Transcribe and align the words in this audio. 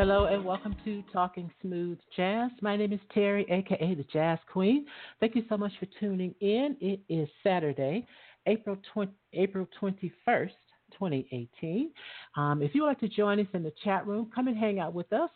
Hello 0.00 0.24
and 0.24 0.42
welcome 0.46 0.74
to 0.82 1.04
Talking 1.12 1.50
Smooth 1.60 1.98
Jazz. 2.16 2.50
My 2.62 2.74
name 2.74 2.90
is 2.90 3.00
Terry, 3.12 3.44
aka 3.50 3.94
the 3.94 4.02
Jazz 4.04 4.38
Queen. 4.50 4.86
Thank 5.20 5.36
you 5.36 5.42
so 5.46 5.58
much 5.58 5.72
for 5.78 5.86
tuning 6.00 6.34
in. 6.40 6.74
It 6.80 7.00
is 7.10 7.28
Saturday, 7.42 8.06
April 8.46 8.78
20, 8.94 9.12
April 9.34 9.68
21st, 9.78 10.52
2018. 10.92 11.90
Um, 12.34 12.62
if 12.62 12.74
you 12.74 12.80
would 12.80 12.88
like 12.88 13.00
to 13.00 13.08
join 13.08 13.40
us 13.40 13.46
in 13.52 13.62
the 13.62 13.74
chat 13.84 14.06
room, 14.06 14.30
come 14.34 14.48
and 14.48 14.56
hang 14.56 14.80
out 14.80 14.94
with 14.94 15.12
us. 15.12 15.28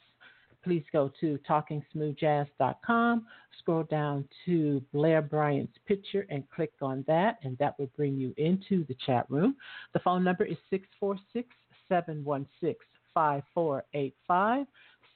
Please 0.65 0.85
go 0.95 1.13
to 1.21 1.39
talkingsmoothjazz.com, 1.47 3.27
scroll 3.59 3.83
down 3.83 4.27
to 4.47 4.83
Blair 4.95 5.21
Bryant's 5.21 5.77
picture 5.87 6.25
and 6.31 6.43
click 6.49 6.73
on 6.81 7.05
that, 7.07 7.37
and 7.43 7.59
that 7.59 7.79
will 7.79 7.91
bring 7.99 8.17
you 8.17 8.33
into 8.39 8.87
the 8.87 8.97
chat 9.05 9.27
room. 9.29 9.57
The 9.93 9.99
phone 9.99 10.25
number 10.25 10.47
is 10.47 10.57
646 10.71 11.55
716 11.91 12.94
5485. 13.15 14.67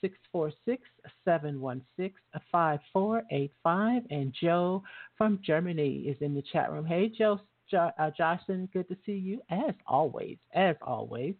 646 0.00 0.82
716 1.24 2.14
5485. 2.52 4.02
And 4.10 4.34
Joe 4.40 4.82
from 5.16 5.40
Germany 5.44 6.04
is 6.06 6.16
in 6.20 6.34
the 6.34 6.42
chat 6.52 6.70
room. 6.70 6.86
Hey, 6.86 7.08
Joe. 7.08 7.40
Jo- 7.70 7.90
uh, 7.98 8.10
Jocelyn, 8.16 8.66
good 8.72 8.88
to 8.88 8.96
see 9.04 9.12
you 9.12 9.42
as 9.50 9.74
always. 9.86 10.38
As 10.54 10.76
always. 10.80 11.34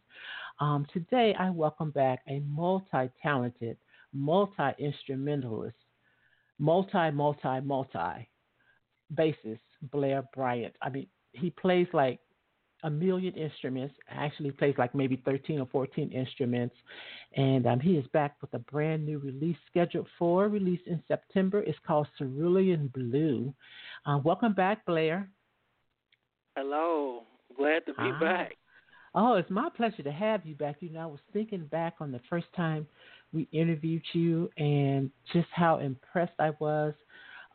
Um, 0.60 0.86
today, 0.92 1.34
I 1.38 1.50
welcome 1.50 1.90
back 1.90 2.20
a 2.28 2.40
multi 2.40 3.08
talented, 3.22 3.78
multi 4.12 4.72
instrumentalist, 4.78 5.76
multi, 6.58 7.10
multi, 7.12 7.60
multi 7.62 8.28
bassist, 9.14 9.60
Blair 9.90 10.22
Bryant. 10.34 10.74
I 10.82 10.90
mean, 10.90 11.06
he 11.32 11.50
plays 11.50 11.86
like 11.92 12.20
a 12.84 12.90
million 12.90 13.34
instruments. 13.34 13.94
Actually, 14.10 14.50
plays 14.52 14.74
like 14.78 14.94
maybe 14.94 15.20
13 15.24 15.60
or 15.60 15.66
14 15.66 16.10
instruments. 16.12 16.74
And 17.36 17.66
um, 17.66 17.80
he 17.80 17.92
is 17.92 18.06
back 18.12 18.36
with 18.40 18.52
a 18.54 18.58
brand 18.58 19.04
new 19.04 19.18
release 19.18 19.56
scheduled 19.70 20.06
for 20.18 20.48
release 20.48 20.80
in 20.86 21.02
September. 21.08 21.60
It's 21.62 21.78
called 21.86 22.06
Cerulean 22.18 22.90
Blue. 22.94 23.52
Uh, 24.06 24.18
welcome 24.24 24.54
back, 24.54 24.84
Blair. 24.86 25.28
Hello. 26.56 27.22
Glad 27.56 27.86
to 27.86 27.92
be 27.92 27.96
Hi. 27.98 28.20
back. 28.20 28.56
Oh, 29.14 29.34
it's 29.34 29.50
my 29.50 29.68
pleasure 29.74 30.02
to 30.02 30.12
have 30.12 30.44
you 30.46 30.54
back. 30.54 30.76
You 30.80 30.90
know, 30.90 31.00
I 31.00 31.06
was 31.06 31.20
thinking 31.32 31.66
back 31.66 31.94
on 32.00 32.12
the 32.12 32.20
first 32.28 32.46
time 32.54 32.86
we 33.32 33.48
interviewed 33.52 34.02
you 34.12 34.50
and 34.56 35.10
just 35.32 35.48
how 35.52 35.78
impressed 35.78 36.38
I 36.38 36.50
was 36.60 36.94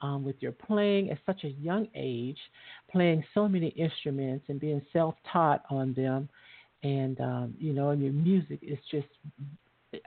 um, 0.04 0.24
with 0.24 0.36
your 0.42 0.52
playing 0.52 1.10
at 1.10 1.18
such 1.26 1.46
a 1.46 1.50
young 1.50 1.88
age, 1.96 2.38
playing 2.92 3.24
so 3.34 3.48
many 3.48 3.70
instruments 3.70 4.46
and 4.50 4.60
being 4.60 4.82
self 4.92 5.16
taught 5.32 5.64
on 5.70 5.94
them. 5.94 6.30
And, 6.84 7.20
um, 7.22 7.56
you 7.58 7.72
know, 7.72 7.92
and 7.92 8.04
your 8.04 8.12
music 8.12 8.60
is 8.62 8.78
just, 8.92 9.08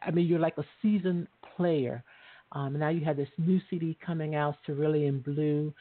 I 0.02 0.10
mean, 0.10 0.26
you're 0.26 0.38
like 0.38 0.58
a 0.58 0.64
seasoned 0.82 1.26
player. 1.56 2.04
Um, 2.52 2.78
now 2.78 2.90
you 2.90 3.04
have 3.06 3.16
this 3.16 3.30
new 3.38 3.58
CD 3.70 3.96
coming 4.04 4.34
out, 4.34 4.56
Cerulean 4.66 5.20
Blue, 5.20 5.72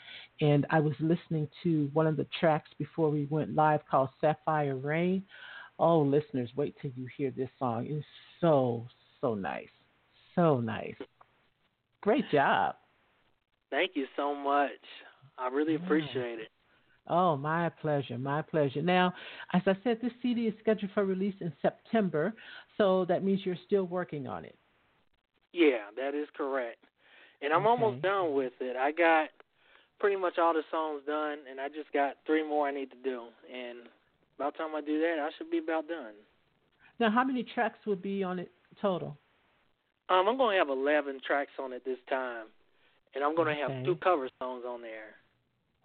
and 0.41 0.65
I 0.69 0.79
was 0.79 0.95
listening 0.99 1.47
to 1.63 1.89
one 1.93 2.07
of 2.07 2.17
the 2.17 2.25
tracks 2.39 2.69
before 2.79 3.11
we 3.11 3.25
went 3.29 3.53
live 3.53 3.81
called 3.91 4.09
Sapphire 4.21 4.75
Rain. 4.75 5.23
Oh, 5.77 5.99
listeners, 5.99 6.49
wait 6.55 6.75
till 6.81 6.91
you 6.95 7.07
hear 7.17 7.31
this 7.31 7.49
song. 7.59 7.85
It's 7.87 8.05
so, 8.39 8.87
so 9.19 9.35
nice. 9.35 9.67
So 10.33 10.59
nice. 10.59 10.95
Great 12.01 12.29
job. 12.31 12.75
Thank 13.75 13.91
you 13.95 14.05
so 14.15 14.33
much. 14.33 14.71
I 15.37 15.49
really 15.49 15.75
appreciate 15.75 16.39
it. 16.39 16.47
Oh, 17.09 17.35
my 17.35 17.67
pleasure, 17.67 18.17
my 18.17 18.41
pleasure. 18.41 18.81
Now, 18.81 19.13
as 19.51 19.61
I 19.67 19.75
said, 19.83 19.99
this 20.01 20.13
CD 20.21 20.47
is 20.47 20.53
scheduled 20.61 20.91
for 20.93 21.03
release 21.03 21.35
in 21.41 21.51
September, 21.61 22.33
so 22.77 23.03
that 23.05 23.21
means 23.21 23.41
you're 23.43 23.57
still 23.65 23.83
working 23.83 24.27
on 24.27 24.45
it. 24.45 24.57
Yeah, 25.51 25.91
that 25.97 26.15
is 26.15 26.27
correct. 26.37 26.85
And 27.41 27.51
I'm 27.51 27.67
Okay. 27.67 27.69
almost 27.69 28.01
done 28.01 28.33
with 28.33 28.53
it. 28.61 28.77
I 28.77 28.93
got 28.93 29.29
pretty 29.99 30.15
much 30.15 30.39
all 30.39 30.53
the 30.53 30.63
songs 30.71 31.03
done, 31.05 31.39
and 31.49 31.59
I 31.59 31.67
just 31.67 31.91
got 31.91 32.15
three 32.25 32.43
more 32.47 32.69
I 32.69 32.71
need 32.71 32.91
to 32.91 32.97
do. 33.03 33.27
And 33.53 33.89
by 34.37 34.51
the 34.51 34.57
time 34.57 34.73
I 34.73 34.79
do 34.79 34.99
that, 35.01 35.19
I 35.19 35.29
should 35.37 35.51
be 35.51 35.57
about 35.57 35.89
done. 35.89 36.13
Now, 36.99 37.11
how 37.11 37.25
many 37.25 37.43
tracks 37.43 37.79
would 37.85 38.01
be 38.01 38.23
on 38.23 38.39
it 38.39 38.51
total? 38.81 39.17
Um, 40.07 40.29
I'm 40.29 40.37
going 40.37 40.53
to 40.55 40.59
have 40.59 40.69
11 40.69 41.19
tracks 41.27 41.51
on 41.59 41.73
it 41.73 41.83
this 41.83 41.99
time, 42.09 42.45
and 43.15 43.23
I'm 43.23 43.35
going 43.35 43.47
to 43.47 43.53
Okay. 43.53 43.61
have 43.61 43.73
two 43.85 43.95
cover 44.03 44.29
songs 44.39 44.63
on 44.67 44.81
there. 44.81 45.15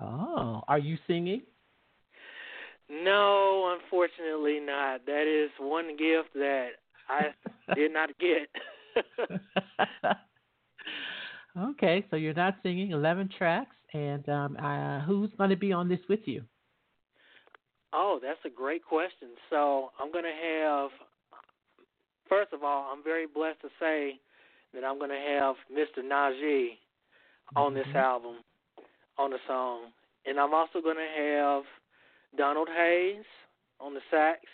Oh, 0.01 0.63
are 0.69 0.79
you 0.79 0.99
singing? 1.07 1.43
No, 2.91 3.77
unfortunately 3.81 4.61
not. 4.61 5.07
That 5.07 5.27
is 5.27 5.51
one 5.59 5.97
gift 5.97 6.35
that 6.35 6.71
I 7.09 7.29
did 7.75 7.93
not 7.93 8.11
get. 8.19 8.49
okay, 11.59 12.05
so 12.11 12.17
you're 12.17 12.35
not 12.35 12.57
singing 12.63 12.91
11 12.91 13.31
tracks, 13.37 13.77
and 13.93 14.29
um, 14.29 14.57
uh, 14.57 15.01
who's 15.03 15.31
going 15.39 15.51
to 15.51 15.57
be 15.57 15.73
on 15.73 15.89
this 15.89 16.01
with 16.09 16.21
you? 16.27 16.43
Oh, 17.93 18.19
that's 18.23 18.39
a 18.45 18.51
great 18.51 18.85
question. 18.85 19.31
So 19.51 19.91
I'm 20.01 20.13
going 20.13 20.25
to 20.25 20.31
have, 20.31 20.91
first 22.29 22.53
of 22.53 22.63
all, 22.63 22.91
I'm 22.93 23.03
very 23.03 23.27
blessed 23.27 23.61
to 23.63 23.69
say 23.81 24.21
that 24.75 24.85
I'm 24.85 24.99
going 24.99 25.11
to 25.11 25.17
have 25.41 25.57
Mr. 25.73 26.05
Najee 26.05 26.79
on 27.57 27.75
this 27.75 27.87
Mhm. 27.89 27.97
album, 27.97 28.45
on 29.19 29.31
the 29.31 29.39
song. 29.47 29.93
And 30.25 30.39
I'm 30.39 30.55
also 30.55 30.81
going 30.81 30.97
to 30.97 31.09
have 31.09 31.67
Donald 32.37 32.69
Hayes 32.69 33.25
on 33.81 33.95
the 33.95 34.03
sax. 34.11 34.45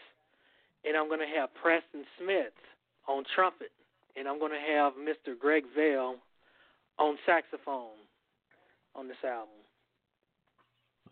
And 0.85 0.97
I'm 0.97 1.09
going 1.09 1.21
to 1.21 1.27
have 1.27 1.53
Preston 1.55 2.07
Smith 2.19 2.55
on 3.07 3.25
trumpet. 3.25 3.73
And 4.15 4.29
I'm 4.29 4.39
going 4.39 4.53
to 4.53 4.61
have 4.61 4.95
Mr. 4.95 5.39
Greg 5.39 5.67
Vail 5.75 6.17
on 6.99 7.19
saxophone 7.27 7.99
on 8.95 9.09
this 9.09 9.23
album. 9.25 9.53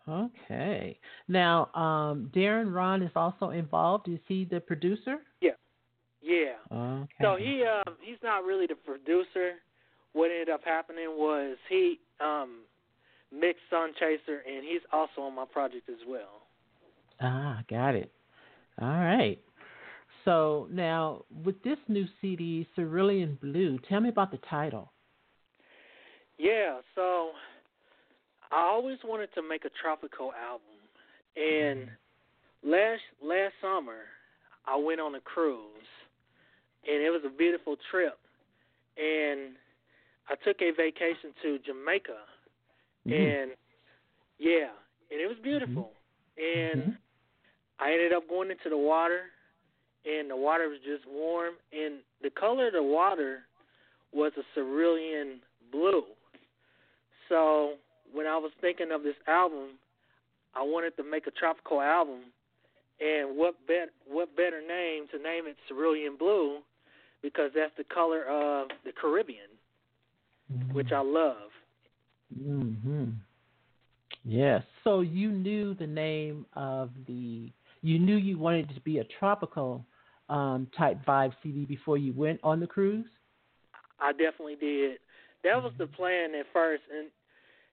Okay. 0.06 0.98
Now, 1.28 1.70
um, 1.74 2.30
Darren 2.34 2.74
Rahn 2.74 3.02
is 3.02 3.12
also 3.16 3.50
involved. 3.50 4.08
Is 4.08 4.20
he 4.26 4.44
the 4.44 4.60
producer? 4.60 5.24
Yeah. 5.40 5.52
Yeah. 6.20 6.56
Okay. 6.70 7.14
So 7.20 7.36
he 7.36 7.64
um 7.64 7.96
he's 8.00 8.22
not 8.22 8.44
really 8.44 8.66
the 8.66 8.74
producer. 8.74 9.54
What 10.14 10.30
ended 10.30 10.48
up 10.48 10.62
happening 10.64 11.08
was 11.10 11.56
he 11.68 12.00
um 12.20 12.62
mixed 13.30 13.62
Sun 13.68 13.92
Chaser 14.00 14.40
and 14.46 14.64
he's 14.64 14.80
also 14.92 15.20
on 15.22 15.34
my 15.34 15.44
project 15.44 15.88
as 15.88 16.00
well. 16.08 16.46
Ah, 17.20 17.62
got 17.68 17.94
it. 17.94 18.10
All 18.80 18.88
right. 18.88 19.38
So 20.24 20.68
now, 20.70 21.24
with 21.44 21.62
this 21.62 21.76
new 21.88 22.06
CD, 22.20 22.66
Cerulean 22.74 23.38
Blue, 23.42 23.78
tell 23.88 24.00
me 24.00 24.08
about 24.08 24.30
the 24.30 24.38
title. 24.48 24.90
Yeah, 26.38 26.80
so 26.94 27.30
I 28.50 28.62
always 28.62 28.98
wanted 29.04 29.28
to 29.34 29.42
make 29.42 29.64
a 29.64 29.70
tropical 29.80 30.32
album. 30.32 30.60
And 31.36 31.88
last 32.62 33.02
last 33.22 33.54
summer 33.60 33.98
I 34.66 34.76
went 34.76 35.00
on 35.00 35.14
a 35.16 35.20
cruise 35.20 35.58
and 36.86 37.02
it 37.02 37.10
was 37.10 37.22
a 37.26 37.36
beautiful 37.36 37.76
trip. 37.90 38.18
And 38.96 39.56
I 40.28 40.34
took 40.44 40.62
a 40.62 40.70
vacation 40.70 41.34
to 41.42 41.58
Jamaica 41.58 42.18
Mhm. 43.06 43.42
and 43.42 43.56
yeah, 44.38 44.70
and 45.10 45.20
it 45.20 45.26
was 45.26 45.38
beautiful. 45.38 45.92
And 46.36 46.82
Mhm. 46.82 46.98
I 47.78 47.92
ended 47.92 48.12
up 48.12 48.28
going 48.28 48.50
into 48.50 48.68
the 48.68 48.78
water, 48.78 49.30
and 50.04 50.30
the 50.30 50.36
water 50.36 50.68
was 50.68 50.80
just 50.80 51.06
warm, 51.06 51.54
and 51.72 52.02
the 52.20 52.30
color 52.30 52.68
of 52.68 52.72
the 52.72 52.82
water 52.82 53.46
was 54.12 54.32
a 54.36 54.44
cerulean 54.54 55.42
blue. 55.70 56.04
So 57.28 57.78
when 58.12 58.26
I 58.26 58.36
was 58.36 58.52
thinking 58.60 58.92
of 58.92 59.02
this 59.02 59.16
album, 59.26 59.78
I 60.54 60.62
wanted 60.62 60.96
to 60.96 61.02
make 61.02 61.26
a 61.26 61.32
tropical 61.32 61.80
album, 61.80 62.32
and 63.00 63.36
what 63.36 63.66
bet 63.66 63.90
what 64.06 64.36
better 64.36 64.60
name 64.60 65.08
to 65.08 65.18
name 65.18 65.46
it 65.46 65.56
cerulean 65.68 66.16
blue, 66.16 66.62
because 67.22 67.52
that's 67.54 67.74
the 67.76 67.84
color 67.84 68.24
of 68.24 68.68
the 68.84 68.92
Caribbean, 68.92 69.50
which 70.72 70.92
I 70.92 71.00
love. 71.00 71.50
hmm 72.34 73.10
Yes. 74.24 74.62
So 74.84 75.00
you 75.00 75.30
knew 75.30 75.74
the 75.74 75.86
name 75.86 76.46
of 76.54 76.90
the. 77.06 77.52
You 77.82 77.98
knew 77.98 78.16
you 78.16 78.38
wanted 78.38 78.70
it 78.70 78.74
to 78.74 78.80
be 78.80 78.98
a 78.98 79.04
tropical 79.18 79.84
um, 80.30 80.66
type 80.76 81.04
vibe 81.06 81.32
CD 81.42 81.66
before 81.66 81.98
you 81.98 82.14
went 82.14 82.40
on 82.42 82.60
the 82.60 82.66
cruise. 82.66 83.06
I 84.00 84.12
definitely 84.12 84.56
did. 84.56 84.98
That 85.44 85.62
was 85.62 85.72
the 85.78 85.86
plan 85.86 86.34
at 86.34 86.46
first, 86.54 86.82
and 86.96 87.08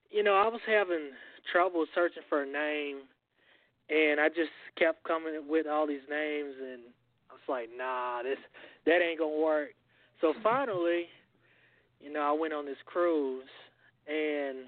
you 0.09 0.24
know, 0.24 0.33
I 0.33 0.47
was 0.47 0.59
having 0.67 1.12
trouble 1.51 1.85
searching 1.95 2.24
for 2.27 2.44
a 2.44 2.45
name, 2.45 3.03
and 3.89 4.19
I 4.19 4.27
just 4.27 4.51
kept 4.77 5.03
coming 5.06 5.33
with 5.47 5.67
all 5.67 5.88
these 5.88 6.06
names, 6.09 6.53
and 6.62 6.81
I 7.29 7.33
was 7.33 7.47
like, 7.47 7.69
nah, 7.75 8.24
this 8.24 8.38
that 8.85 9.01
ain't 9.01 9.19
gonna 9.19 9.41
work. 9.41 9.69
So 10.19 10.33
finally, 10.44 11.06
you 12.03 12.12
know, 12.12 12.21
I 12.21 12.31
went 12.31 12.53
on 12.53 12.65
this 12.65 12.77
cruise, 12.86 13.44
and 14.07 14.65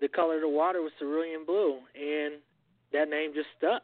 the 0.00 0.08
color 0.08 0.36
of 0.36 0.40
the 0.42 0.48
water 0.48 0.82
was 0.82 0.92
cerulean 0.98 1.44
blue, 1.46 1.78
and 1.94 2.34
that 2.92 3.08
name 3.08 3.32
just 3.34 3.48
stuck. 3.56 3.82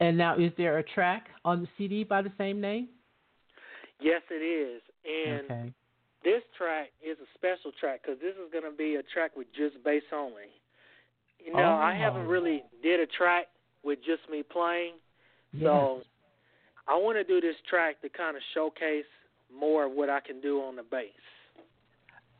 And 0.00 0.18
now, 0.18 0.36
is 0.36 0.52
there 0.58 0.78
a 0.78 0.82
track 0.82 1.28
on 1.44 1.62
the 1.62 1.68
CD 1.78 2.02
by 2.02 2.22
the 2.22 2.32
same 2.36 2.60
name? 2.60 2.88
Yes, 4.00 4.22
it 4.30 4.42
is. 4.42 4.82
And 5.04 5.44
okay. 5.44 5.72
this 6.24 6.42
track 6.58 6.88
is 7.00 7.16
a 7.18 7.28
special 7.38 7.70
track 7.78 8.00
because 8.02 8.20
this 8.20 8.34
is 8.34 8.50
going 8.50 8.64
to 8.64 8.76
be 8.76 8.96
a 8.96 9.02
track 9.14 9.36
with 9.36 9.46
just 9.56 9.82
bass 9.84 10.02
only. 10.12 10.50
You 11.38 11.52
know, 11.52 11.60
oh. 11.60 11.82
I 11.82 11.94
haven't 11.94 12.26
really 12.26 12.64
did 12.82 13.00
a 13.00 13.06
track 13.06 13.46
with 13.84 13.98
just 14.00 14.28
me 14.30 14.42
playing, 14.42 14.94
yes. 15.52 15.64
so 15.64 16.02
I 16.88 16.96
want 16.96 17.16
to 17.16 17.24
do 17.24 17.40
this 17.40 17.56
track 17.68 18.00
to 18.02 18.08
kind 18.08 18.36
of 18.36 18.42
showcase 18.54 19.10
more 19.58 19.86
of 19.86 19.92
what 19.92 20.10
I 20.10 20.20
can 20.20 20.40
do 20.40 20.60
on 20.60 20.76
the 20.76 20.82
bass. 20.82 21.10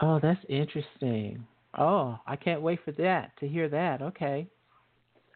Oh, 0.01 0.19
that's 0.21 0.41
interesting. 0.49 1.47
Oh, 1.79 2.19
I 2.27 2.37
can't 2.37 2.61
wait 2.61 2.81
for 2.85 2.93
that 2.93 3.33
to 3.41 3.49
hear 3.49 3.69
that. 3.69 4.03
Okay. 4.03 4.47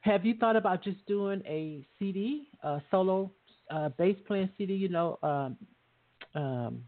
Have 0.03 0.25
you 0.25 0.37
thought 0.37 0.57
about 0.57 0.85
just 0.85 1.05
doing 1.07 1.43
a 1.47 1.87
CD, 1.99 2.49
a 2.63 2.81
solo 2.91 3.31
uh, 3.71 3.89
bass 3.91 4.17
playing 4.27 4.51
CD? 4.57 4.75
You 4.75 4.89
know, 4.89 5.19
um, 5.23 5.57
um, 6.41 6.85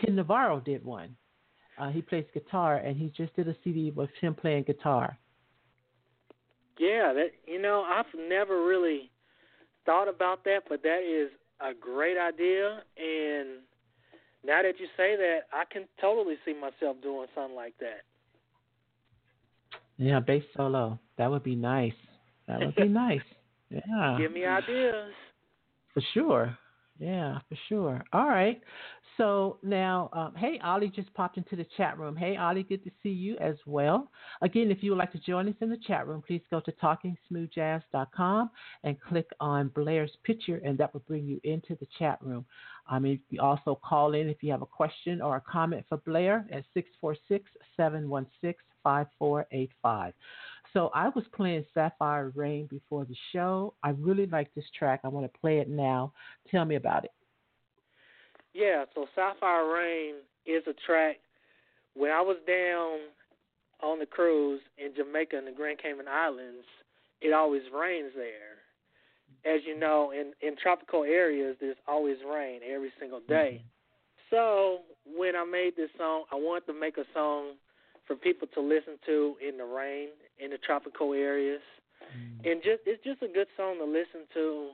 Ken 0.00 0.16
Navarro 0.16 0.60
did 0.60 0.84
one. 0.84 1.16
Uh, 1.78 1.90
he 1.90 2.02
plays 2.02 2.24
guitar, 2.34 2.76
and 2.76 2.96
he 2.96 3.12
just 3.16 3.34
did 3.34 3.48
a 3.48 3.56
CD 3.64 3.90
with 3.90 4.10
him 4.20 4.34
playing 4.34 4.64
guitar. 4.64 5.18
Yeah, 6.78 7.12
that 7.14 7.30
you 7.46 7.60
know, 7.60 7.82
I've 7.82 8.06
never 8.28 8.66
really 8.66 9.10
thought 9.86 10.08
about 10.08 10.44
that, 10.44 10.60
but 10.68 10.82
that 10.82 11.00
is 11.02 11.30
a 11.60 11.72
great 11.74 12.18
idea. 12.18 12.82
And 12.96 13.60
now 14.44 14.62
that 14.62 14.78
you 14.78 14.86
say 14.96 15.16
that, 15.16 15.40
I 15.52 15.64
can 15.70 15.84
totally 16.00 16.36
see 16.44 16.54
myself 16.54 16.96
doing 17.02 17.26
something 17.34 17.54
like 17.56 17.74
that. 17.80 18.02
Yeah, 19.98 20.20
bass 20.20 20.42
solo. 20.56 20.98
That 21.18 21.30
would 21.30 21.44
be 21.44 21.54
nice. 21.54 21.92
That 22.48 22.60
would 22.60 22.74
be 22.74 22.88
nice. 22.88 23.20
Yeah. 23.70 24.16
Give 24.18 24.32
me 24.32 24.44
ideas. 24.44 25.12
For 25.94 26.02
sure. 26.12 26.58
Yeah, 26.98 27.38
for 27.48 27.56
sure. 27.68 28.04
All 28.12 28.26
right. 28.26 28.60
So 29.18 29.58
now, 29.62 30.08
um, 30.12 30.34
hey, 30.36 30.58
Ollie 30.64 30.88
just 30.88 31.12
popped 31.14 31.36
into 31.36 31.54
the 31.54 31.66
chat 31.76 31.98
room. 31.98 32.16
Hey, 32.16 32.36
Ollie, 32.36 32.62
good 32.62 32.82
to 32.84 32.90
see 33.02 33.10
you 33.10 33.36
as 33.38 33.56
well. 33.66 34.10
Again, 34.40 34.70
if 34.70 34.82
you 34.82 34.92
would 34.92 34.98
like 34.98 35.12
to 35.12 35.18
join 35.18 35.48
us 35.48 35.54
in 35.60 35.68
the 35.68 35.78
chat 35.86 36.06
room, 36.06 36.22
please 36.26 36.40
go 36.50 36.60
to 36.60 36.72
talkingsmoothjazz.com 36.72 38.50
and 38.84 39.00
click 39.00 39.28
on 39.40 39.68
Blair's 39.68 40.16
picture, 40.24 40.62
and 40.64 40.78
that 40.78 40.94
will 40.94 41.04
bring 41.06 41.26
you 41.26 41.40
into 41.44 41.76
the 41.76 41.86
chat 41.98 42.18
room. 42.22 42.46
I 42.88 42.98
mean, 42.98 43.20
you 43.28 43.40
also 43.40 43.78
call 43.84 44.14
in 44.14 44.28
if 44.28 44.42
you 44.42 44.50
have 44.50 44.62
a 44.62 44.66
question 44.66 45.20
or 45.20 45.36
a 45.36 45.40
comment 45.40 45.84
for 45.88 45.98
Blair 45.98 46.46
at 46.50 46.64
646 46.74 47.50
716 47.76 48.54
5485. 48.82 50.12
So 50.72 50.90
I 50.94 51.08
was 51.10 51.24
playing 51.34 51.64
Sapphire 51.74 52.32
Rain 52.34 52.66
before 52.66 53.04
the 53.04 53.16
show. 53.32 53.74
I 53.82 53.90
really 53.90 54.26
like 54.26 54.52
this 54.54 54.64
track. 54.76 55.00
I 55.04 55.08
want 55.08 55.30
to 55.30 55.38
play 55.38 55.58
it 55.58 55.68
now. 55.68 56.12
Tell 56.50 56.64
me 56.64 56.76
about 56.76 57.04
it. 57.04 57.12
Yeah, 58.54 58.84
so 58.94 59.06
Sapphire 59.14 59.66
Rain 59.66 60.14
is 60.46 60.62
a 60.66 60.74
track. 60.86 61.16
When 61.94 62.10
I 62.10 62.20
was 62.20 62.36
down 62.46 62.98
on 63.82 63.98
the 63.98 64.06
cruise 64.06 64.60
in 64.78 64.94
Jamaica 64.94 65.36
and 65.36 65.46
the 65.46 65.52
Grand 65.52 65.78
Cayman 65.78 66.08
Islands, 66.08 66.66
it 67.20 67.32
always 67.32 67.62
rains 67.74 68.12
there. 68.14 68.60
As 69.44 69.62
you 69.66 69.78
know, 69.78 70.12
in 70.12 70.32
in 70.46 70.56
tropical 70.56 71.04
areas, 71.04 71.56
there's 71.60 71.76
always 71.88 72.16
rain 72.28 72.60
every 72.62 72.92
single 73.00 73.20
day. 73.26 73.62
Mm-hmm. 73.62 73.66
So 74.30 74.78
when 75.16 75.34
I 75.34 75.44
made 75.44 75.76
this 75.76 75.90
song, 75.98 76.24
I 76.30 76.36
wanted 76.36 76.66
to 76.66 76.78
make 76.78 76.96
a 76.96 77.04
song 77.12 77.54
for 78.06 78.14
people 78.14 78.48
to 78.54 78.60
listen 78.60 78.98
to 79.06 79.36
in 79.46 79.56
the 79.58 79.64
rain 79.64 80.08
in 80.38 80.50
the 80.50 80.58
tropical 80.58 81.12
areas, 81.12 81.60
mm-hmm. 82.02 82.48
and 82.48 82.62
just 82.62 82.82
it's 82.86 83.02
just 83.02 83.22
a 83.22 83.28
good 83.28 83.48
song 83.56 83.78
to 83.78 83.84
listen 83.84 84.26
to 84.34 84.70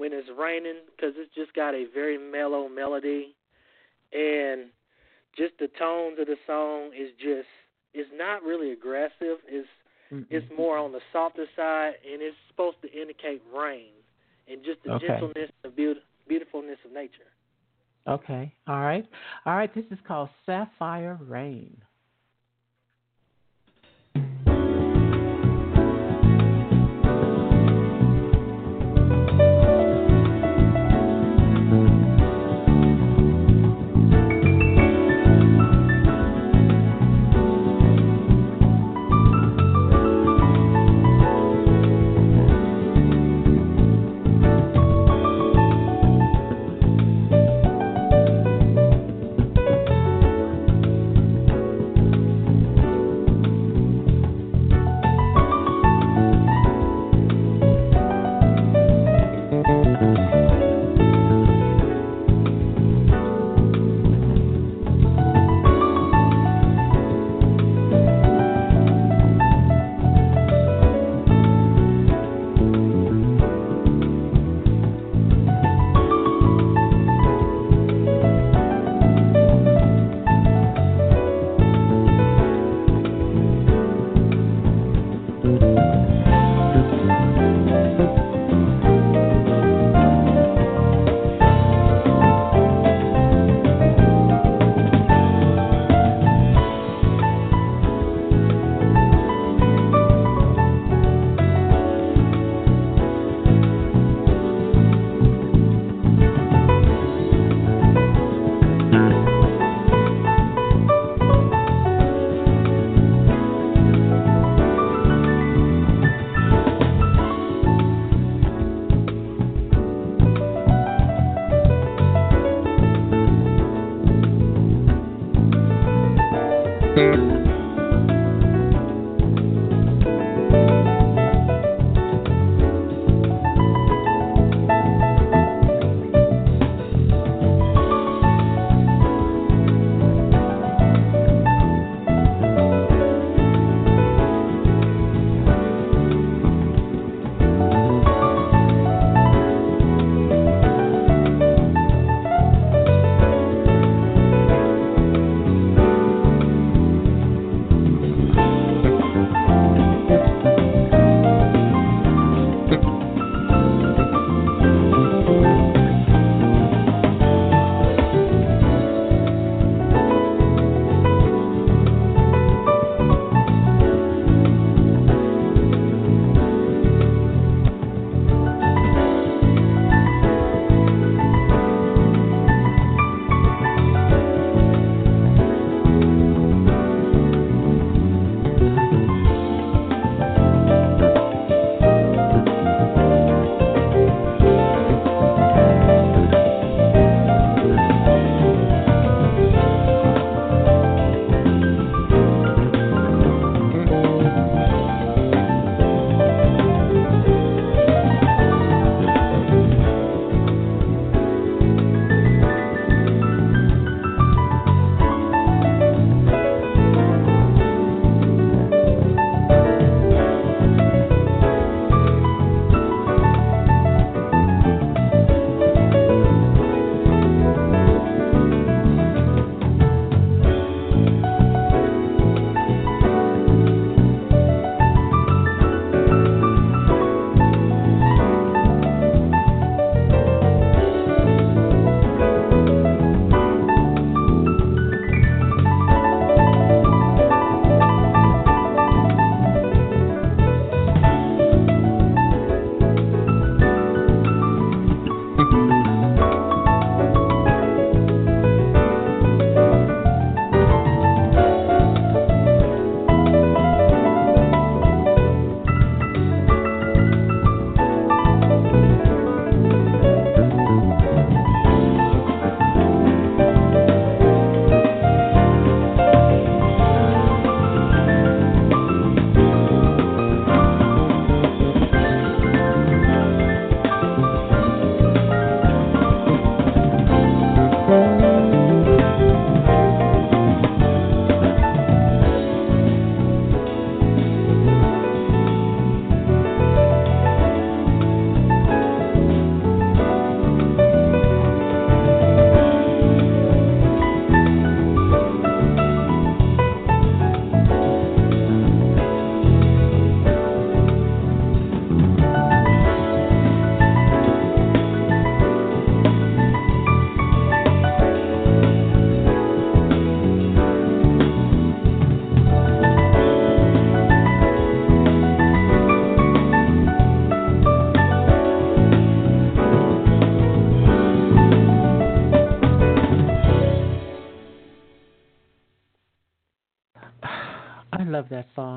when 0.00 0.14
it's 0.14 0.28
raining 0.38 0.80
because 0.96 1.12
it's 1.18 1.32
just 1.34 1.52
got 1.52 1.74
a 1.74 1.84
very 1.92 2.16
mellow 2.16 2.70
melody, 2.70 3.36
and 4.14 4.72
just 5.36 5.52
the 5.60 5.68
tones 5.78 6.16
of 6.18 6.26
the 6.26 6.36
song 6.46 6.90
is 6.98 7.10
just 7.20 7.46
it's 7.92 8.08
not 8.14 8.42
really 8.42 8.72
aggressive. 8.72 9.44
It's 9.46 9.68
mm 10.10 10.24
it's 10.30 10.46
more 10.56 10.76
on 10.78 10.90
the 10.92 11.00
softer 11.12 11.44
side, 11.54 11.92
and 12.10 12.22
it's 12.22 12.36
supposed 12.48 12.78
to 12.82 12.90
indicate 12.90 13.42
rain 13.54 13.92
and 14.50 14.64
just 14.64 14.82
the 14.84 14.92
okay. 14.92 15.06
gentleness, 15.06 15.50
the 15.62 15.68
beauty, 15.68 16.00
beautifulness 16.26 16.78
of 16.84 16.92
nature. 16.92 17.30
Okay. 18.08 18.52
All 18.66 18.80
right. 18.80 19.06
All 19.44 19.54
right. 19.54 19.72
This 19.74 19.84
is 19.90 19.98
called 20.08 20.30
Sapphire 20.46 21.18
Rain. 21.28 21.76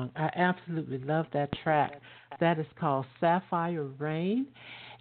Song. 0.04 0.12
I 0.16 0.30
absolutely 0.36 0.98
love 0.98 1.26
that 1.32 1.50
track. 1.62 2.00
That 2.40 2.58
is 2.58 2.66
called 2.78 3.06
Sapphire 3.20 3.84
Rain. 3.84 4.46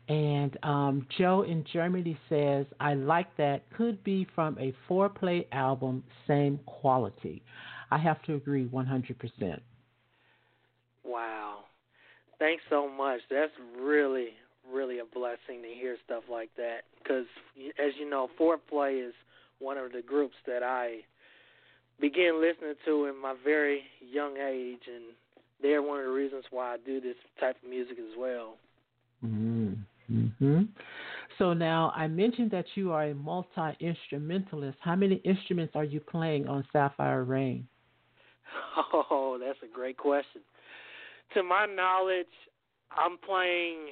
And 0.09 0.57
um, 0.63 1.07
Joe 1.17 1.43
in 1.43 1.63
Germany 1.71 2.17
says, 2.27 2.65
I 2.79 2.93
like 2.93 3.35
that. 3.37 3.63
Could 3.75 4.03
be 4.03 4.27
from 4.35 4.57
a 4.59 4.73
Fourplay 4.89 5.45
album, 5.51 6.03
same 6.27 6.59
quality. 6.65 7.41
I 7.89 7.97
have 7.97 8.21
to 8.23 8.35
agree 8.35 8.65
100%. 8.65 9.59
Wow. 11.05 11.59
Thanks 12.39 12.63
so 12.69 12.89
much. 12.89 13.21
That's 13.29 13.51
really, 13.79 14.29
really 14.71 14.99
a 14.99 15.05
blessing 15.05 15.61
to 15.61 15.69
hear 15.69 15.95
stuff 16.03 16.23
like 16.29 16.49
that. 16.57 16.81
Because, 17.01 17.25
as 17.79 17.93
you 17.97 18.09
know, 18.09 18.29
Fourplay 18.39 19.07
is 19.07 19.13
one 19.59 19.77
of 19.77 19.93
the 19.93 20.01
groups 20.01 20.35
that 20.47 20.63
I 20.63 20.99
began 22.03 22.41
listening 22.41 22.75
to 22.83 23.05
in 23.05 23.19
my 23.19 23.33
very 23.45 23.83
young 24.01 24.35
age, 24.35 24.81
and 24.93 25.15
they're 25.61 25.81
one 25.81 25.99
of 25.99 26.05
the 26.05 26.11
reasons 26.11 26.43
why 26.51 26.73
I 26.73 26.77
do 26.85 26.99
this 26.99 27.15
type 27.39 27.55
of 27.63 27.69
music 27.69 27.97
as 27.97 28.17
well. 28.17 28.55
Mm-hmm. 29.25 30.63
So 31.37 31.53
now 31.53 31.93
I 31.95 32.07
mentioned 32.07 32.51
that 32.51 32.65
you 32.75 32.91
are 32.91 33.05
a 33.05 33.15
multi 33.15 33.77
instrumentalist. 33.79 34.77
How 34.81 34.97
many 34.97 35.15
instruments 35.23 35.77
are 35.77 35.85
you 35.85 36.01
playing 36.01 36.45
on 36.49 36.65
Sapphire 36.73 37.23
Rain? 37.23 37.67
Oh, 38.93 39.39
that's 39.39 39.57
a 39.63 39.73
great 39.73 39.97
question. 39.97 40.41
To 41.35 41.43
my 41.43 41.65
knowledge, 41.65 42.25
I'm 42.91 43.17
playing. 43.17 43.87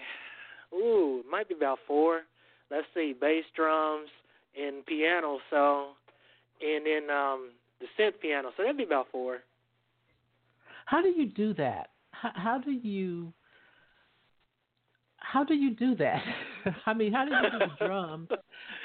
Ooh, 0.74 1.22
it 1.26 1.32
might 1.32 1.50
be 1.50 1.56
about 1.56 1.80
four. 1.88 2.22
Let's 2.70 2.86
see, 2.94 3.14
bass 3.20 3.44
drums 3.56 4.10
and 4.60 4.86
piano. 4.86 5.40
So, 5.50 5.90
and 6.62 6.86
then 6.86 7.16
um, 7.16 7.50
the 7.82 7.88
synth 8.02 8.20
piano. 8.22 8.52
So 8.56 8.64
that'd 8.64 8.78
be 8.78 8.84
about 8.84 9.08
four. 9.12 9.40
How 10.86 11.02
do 11.02 11.10
you 11.10 11.28
do 11.28 11.54
that? 11.56 11.90
How, 12.12 12.32
how 12.36 12.58
do 12.60 12.72
you 12.72 13.34
how 15.18 15.44
do 15.44 15.54
you 15.54 15.76
do 15.76 15.96
that? 15.96 16.22
I 16.86 16.94
mean, 16.94 17.14
how 17.14 17.26
do 17.26 17.32
you 17.32 17.42
do 17.52 17.60
the 17.60 17.86
drums 17.86 18.30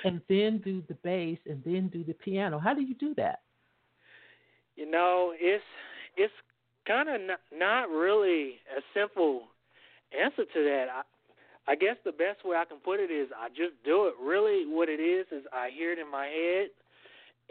and 0.05 0.21
then 0.29 0.61
do 0.65 0.83
the 0.89 0.95
bass 1.03 1.39
and 1.47 1.63
then 1.65 1.89
do 1.89 2.05
the 2.05 2.13
piano? 2.15 2.59
How 2.59 2.75
do 2.75 2.83
you 2.83 2.95
do 2.95 3.15
that? 3.17 3.41
You 4.77 4.91
know, 4.91 5.33
it's 5.39 5.65
it's 6.17 6.33
kind 6.87 7.09
of 7.09 7.21
not, 7.21 7.41
not 7.53 7.89
really 7.89 8.55
a 8.77 8.81
simple 8.95 9.43
answer 10.19 10.45
to 10.45 10.65
that. 10.65 10.87
I, 10.93 11.73
I 11.73 11.75
guess 11.75 11.97
the 12.05 12.13
best 12.13 12.45
way 12.45 12.57
I 12.57 12.65
can 12.65 12.79
put 12.79 13.01
it 13.01 13.11
is 13.11 13.29
I 13.37 13.49
just 13.49 13.75
do 13.85 14.07
it. 14.07 14.15
Really, 14.23 14.65
what 14.67 14.89
it 14.89 15.01
is 15.01 15.27
is 15.33 15.45
I 15.53 15.71
hear 15.77 15.93
it 15.93 15.99
in 15.99 16.11
my 16.11 16.27
head, 16.27 16.69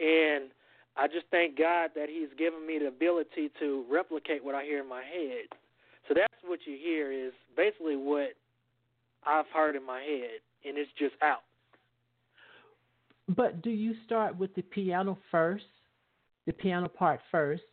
and 0.00 0.50
I 0.98 1.06
just 1.08 1.26
thank 1.30 1.58
God 1.58 1.90
that 1.94 2.08
He's 2.08 2.28
given 2.38 2.66
me 2.66 2.78
the 2.78 2.88
ability 2.88 3.50
to 3.60 3.84
replicate 3.90 4.44
what 4.44 4.54
I 4.54 4.64
hear 4.64 4.80
in 4.80 4.88
my 4.88 5.02
head. 5.02 5.46
So 6.08 6.14
that's 6.14 6.32
what 6.44 6.60
you 6.66 6.76
hear 6.80 7.12
is 7.12 7.32
basically 7.56 7.96
what 7.96 8.34
I've 9.26 9.46
heard 9.52 9.76
in 9.76 9.84
my 9.84 10.00
head, 10.00 10.40
and 10.64 10.78
it's 10.78 10.90
just 10.98 11.14
out. 11.22 11.42
But 13.28 13.62
do 13.62 13.70
you 13.70 13.94
start 14.04 14.38
with 14.38 14.54
the 14.54 14.62
piano 14.62 15.18
first, 15.30 15.64
the 16.46 16.52
piano 16.52 16.88
part 16.88 17.20
first, 17.30 17.64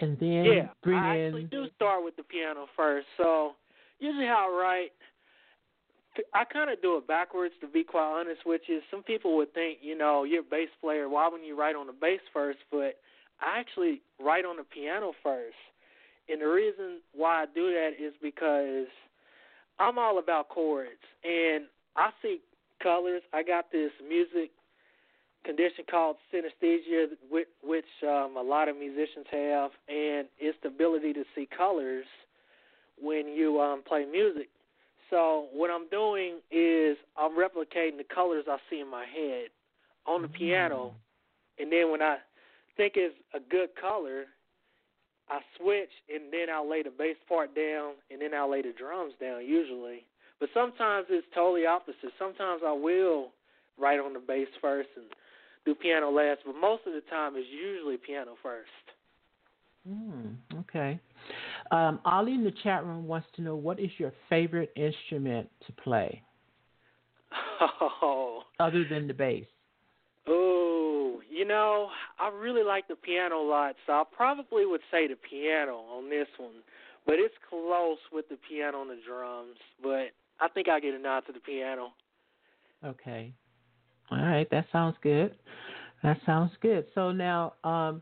and 0.00 0.18
then 0.18 0.44
yeah, 0.44 0.68
bring 0.82 0.96
I 0.96 1.18
in? 1.18 1.26
actually 1.26 1.44
do 1.44 1.66
start 1.74 2.04
with 2.04 2.16
the 2.16 2.22
piano 2.22 2.66
first. 2.76 3.06
So 3.16 3.52
usually 3.98 4.26
how 4.26 4.48
I 4.52 4.62
write, 4.62 4.92
I 6.32 6.44
kind 6.44 6.70
of 6.70 6.80
do 6.82 6.96
it 6.96 7.06
backwards. 7.06 7.54
To 7.60 7.68
be 7.68 7.84
quite 7.84 8.20
honest 8.20 8.46
which 8.46 8.68
is 8.68 8.82
some 8.90 9.02
people 9.02 9.36
would 9.36 9.52
think, 9.54 9.78
you 9.82 9.96
know, 9.96 10.24
you're 10.24 10.40
a 10.40 10.50
bass 10.50 10.68
player. 10.80 11.08
Why 11.08 11.28
wouldn't 11.28 11.46
you 11.46 11.58
write 11.58 11.76
on 11.76 11.86
the 11.86 11.92
bass 11.92 12.20
first? 12.32 12.58
But 12.70 12.98
I 13.40 13.58
actually 13.58 14.00
write 14.20 14.44
on 14.44 14.56
the 14.56 14.64
piano 14.64 15.12
first. 15.22 15.56
And 16.28 16.40
the 16.40 16.46
reason 16.46 17.00
why 17.14 17.42
I 17.42 17.46
do 17.54 17.70
that 17.72 17.90
is 18.00 18.14
because 18.22 18.86
I'm 19.78 19.98
all 19.98 20.18
about 20.18 20.48
chords, 20.48 21.02
and 21.22 21.64
I 21.96 22.10
see 22.22 22.38
colors. 22.82 23.22
I 23.32 23.42
got 23.42 23.70
this 23.70 23.90
music 24.06 24.50
condition 25.44 25.84
called 25.90 26.16
synesthesia, 26.32 27.08
which 27.30 27.84
um, 28.02 28.36
a 28.38 28.42
lot 28.42 28.68
of 28.68 28.76
musicians 28.76 29.26
have, 29.30 29.70
and 29.88 30.28
it's 30.38 30.56
the 30.62 30.68
ability 30.68 31.12
to 31.12 31.24
see 31.34 31.46
colors 31.56 32.06
when 33.00 33.28
you 33.28 33.60
um, 33.60 33.82
play 33.86 34.06
music. 34.10 34.48
So 35.14 35.46
what 35.52 35.70
I'm 35.70 35.88
doing 35.90 36.40
is 36.50 36.96
I'm 37.16 37.38
replicating 37.38 37.98
the 37.98 38.06
colors 38.12 38.46
I 38.50 38.56
see 38.68 38.80
in 38.80 38.90
my 38.90 39.04
head 39.04 39.46
on 40.08 40.22
the 40.22 40.28
mm-hmm. 40.28 40.36
piano, 40.36 40.94
and 41.56 41.70
then 41.70 41.92
when 41.92 42.02
I 42.02 42.16
think 42.76 42.94
it's 42.96 43.14
a 43.32 43.38
good 43.38 43.68
color, 43.80 44.24
I 45.30 45.38
switch 45.56 45.90
and 46.12 46.32
then 46.32 46.50
I'll 46.52 46.68
lay 46.68 46.82
the 46.82 46.90
bass 46.90 47.14
part 47.28 47.54
down 47.54 47.92
and 48.10 48.20
then 48.20 48.34
I'll 48.34 48.50
lay 48.50 48.62
the 48.62 48.74
drums 48.76 49.14
down 49.20 49.46
usually. 49.46 50.04
But 50.40 50.48
sometimes 50.52 51.06
it's 51.08 51.26
totally 51.32 51.64
opposite. 51.64 52.10
Sometimes 52.18 52.62
I 52.66 52.72
will 52.72 53.28
write 53.78 54.00
on 54.00 54.14
the 54.14 54.18
bass 54.18 54.48
first 54.60 54.88
and 54.96 55.06
do 55.64 55.76
piano 55.76 56.10
last, 56.10 56.40
but 56.44 56.56
most 56.56 56.88
of 56.88 56.92
the 56.92 57.02
time 57.08 57.34
it's 57.36 57.46
usually 57.48 57.98
piano 57.98 58.34
first. 58.42 58.68
Mm, 59.88 60.34
okay. 60.58 60.98
Um, 61.74 61.98
Ali 62.04 62.34
in 62.34 62.44
the 62.44 62.52
chat 62.62 62.84
room 62.84 63.08
wants 63.08 63.26
to 63.34 63.42
know 63.42 63.56
what 63.56 63.80
is 63.80 63.90
your 63.98 64.12
favorite 64.30 64.72
instrument 64.76 65.50
to 65.66 65.72
play? 65.72 66.22
Oh. 67.60 68.42
Other 68.60 68.84
than 68.88 69.08
the 69.08 69.14
bass. 69.14 69.46
Oh, 70.28 71.20
you 71.28 71.44
know, 71.44 71.88
I 72.20 72.28
really 72.28 72.62
like 72.62 72.86
the 72.86 72.94
piano 72.94 73.40
a 73.40 73.48
lot, 73.48 73.74
so 73.88 73.94
I 73.94 74.04
probably 74.16 74.64
would 74.64 74.82
say 74.92 75.08
the 75.08 75.16
piano 75.16 75.78
on 75.78 76.08
this 76.08 76.28
one. 76.36 76.62
But 77.06 77.16
it's 77.18 77.34
close 77.50 77.98
with 78.12 78.28
the 78.28 78.38
piano 78.48 78.82
and 78.82 78.90
the 78.90 79.00
drums. 79.04 79.56
But 79.82 80.12
I 80.38 80.46
think 80.54 80.68
I 80.68 80.78
get 80.78 80.94
a 80.94 80.98
nod 80.98 81.24
to 81.26 81.32
the 81.32 81.40
piano. 81.40 81.88
Okay. 82.84 83.34
All 84.12 84.18
right, 84.18 84.48
that 84.52 84.66
sounds 84.70 84.94
good. 85.02 85.34
That 86.04 86.18
sounds 86.24 86.52
good. 86.60 86.86
So 86.94 87.10
now, 87.10 87.54
um, 87.64 88.00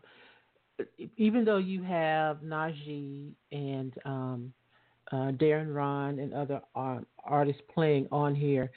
even 1.16 1.44
though 1.44 1.58
you 1.58 1.82
have 1.82 2.38
Najee 2.38 3.32
and 3.50 3.92
um, 4.04 4.52
uh, 5.10 5.32
Darren 5.32 5.74
Rahn 5.74 6.18
and 6.18 6.32
other 6.32 6.60
uh, 6.74 6.98
artists 7.24 7.62
playing 7.72 8.08
on 8.10 8.34
here, 8.34 8.70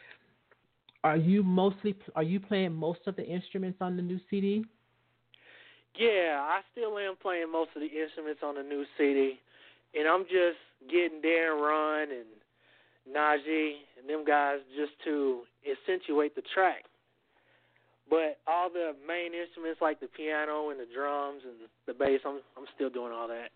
are 1.03 1.17
you 1.17 1.43
mostly 1.43 1.95
are 2.15 2.24
you 2.24 2.39
playing 2.39 2.74
most 2.74 3.01
of 3.05 3.15
the 3.15 3.25
instruments 3.25 3.77
on 3.81 3.95
the 3.95 4.01
new 4.01 4.19
CD? 4.29 4.65
Yeah, 5.97 6.39
I 6.41 6.62
still 6.71 6.97
am 6.97 7.15
playing 7.21 7.51
most 7.51 7.69
of 7.75 7.81
the 7.81 7.88
instruments 7.88 8.41
on 8.43 8.55
the 8.55 8.63
new 8.63 8.83
CD, 8.97 9.39
and 9.93 10.07
I'm 10.07 10.24
just 10.24 10.57
getting 10.89 11.21
Darren 11.21 11.62
Rahn 11.62 12.07
and 12.12 13.15
Najee 13.15 13.75
and 13.97 14.09
them 14.09 14.25
guys 14.25 14.59
just 14.75 14.91
to 15.05 15.41
accentuate 15.69 16.35
the 16.35 16.41
track. 16.53 16.85
But 18.09 18.39
all 18.47 18.69
the 18.69 18.91
main 19.07 19.33
instruments 19.33 19.81
like 19.81 20.00
the 20.00 20.07
piano 20.07 20.69
and 20.69 20.79
the 20.79 20.85
drums 20.93 21.41
and 21.43 21.69
the 21.88 21.93
bass, 21.93 22.21
I'm 22.25 22.39
I'm 22.57 22.65
still 22.75 22.89
doing 22.89 23.12
all 23.12 23.27
that. 23.27 23.50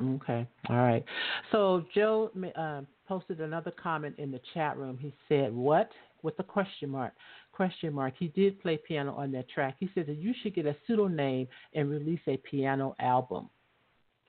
Okay, 0.00 0.46
all 0.68 0.76
right. 0.76 1.04
So 1.52 1.84
Joe 1.94 2.30
uh, 2.54 2.82
posted 3.08 3.40
another 3.40 3.72
comment 3.72 4.14
in 4.18 4.30
the 4.30 4.40
chat 4.54 4.76
room. 4.76 4.98
He 5.00 5.12
said, 5.28 5.54
"What 5.54 5.90
with 6.26 6.38
a 6.38 6.42
question 6.42 6.90
mark. 6.90 7.14
Question 7.52 7.94
mark. 7.94 8.14
He 8.18 8.28
did 8.28 8.60
play 8.60 8.76
piano 8.76 9.14
on 9.14 9.32
that 9.32 9.48
track. 9.48 9.76
He 9.78 9.88
said 9.94 10.06
that 10.08 10.16
you 10.16 10.34
should 10.42 10.54
get 10.54 10.66
a 10.66 10.76
pseudonym 10.86 11.46
and 11.72 11.88
release 11.88 12.20
a 12.26 12.36
piano 12.38 12.94
album. 12.98 13.48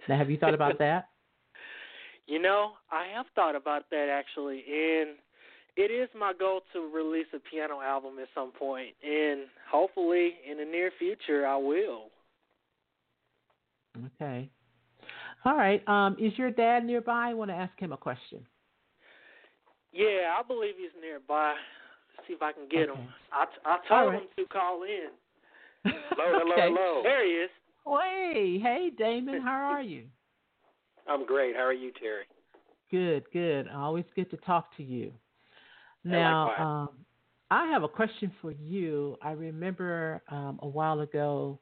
Now, 0.07 0.17
have 0.17 0.29
you 0.29 0.37
thought 0.37 0.53
about 0.53 0.77
that? 0.79 1.09
You 2.27 2.39
know, 2.39 2.73
I 2.91 3.07
have 3.15 3.25
thought 3.35 3.55
about 3.55 3.89
that 3.89 4.07
actually, 4.09 4.63
and 4.69 5.17
it 5.77 5.91
is 5.91 6.09
my 6.17 6.33
goal 6.37 6.61
to 6.73 6.91
release 6.93 7.27
a 7.33 7.39
piano 7.39 7.81
album 7.81 8.13
at 8.21 8.27
some 8.35 8.51
point, 8.51 8.95
and 9.03 9.41
hopefully 9.69 10.33
in 10.49 10.57
the 10.57 10.65
near 10.65 10.91
future 10.97 11.47
I 11.47 11.57
will. 11.57 12.09
Okay. 14.15 14.49
All 15.45 15.55
right. 15.55 15.87
Um, 15.87 16.17
is 16.19 16.33
your 16.37 16.51
dad 16.51 16.83
nearby? 16.83 17.29
I 17.29 17.33
want 17.33 17.51
to 17.51 17.55
ask 17.55 17.79
him 17.79 17.93
a 17.93 17.97
question. 17.97 18.45
Yeah, 19.93 20.35
I 20.37 20.43
believe 20.45 20.75
he's 20.77 20.91
nearby 21.01 21.55
see 22.27 22.33
if 22.33 22.41
I 22.41 22.51
can 22.51 22.67
get 22.69 22.89
okay. 22.89 22.99
him. 22.99 23.07
I, 23.31 23.45
I 23.65 23.77
told 23.87 24.13
right. 24.13 24.21
him 24.21 24.27
to 24.37 24.45
call 24.45 24.83
in. 24.83 25.09
hello, 25.83 26.39
hello, 26.39 26.53
okay. 26.53 26.61
hello. 26.67 27.01
There 27.03 27.25
he 27.25 27.31
is. 27.31 27.49
Hey, 27.85 28.59
hey, 28.61 28.91
Damon. 28.97 29.41
How 29.41 29.71
are 29.71 29.81
you? 29.81 30.03
I'm 31.07 31.25
great. 31.25 31.55
How 31.55 31.63
are 31.63 31.73
you, 31.73 31.91
Terry? 31.99 32.25
Good, 32.91 33.23
good. 33.31 33.67
Always 33.73 34.05
good 34.15 34.29
to 34.31 34.37
talk 34.37 34.75
to 34.77 34.83
you. 34.83 35.11
Now, 36.03 36.55
um, 36.57 36.89
I 37.49 37.67
have 37.67 37.83
a 37.83 37.87
question 37.87 38.31
for 38.41 38.51
you. 38.51 39.17
I 39.21 39.31
remember 39.31 40.21
um, 40.29 40.59
a 40.61 40.67
while 40.67 41.01
ago, 41.01 41.59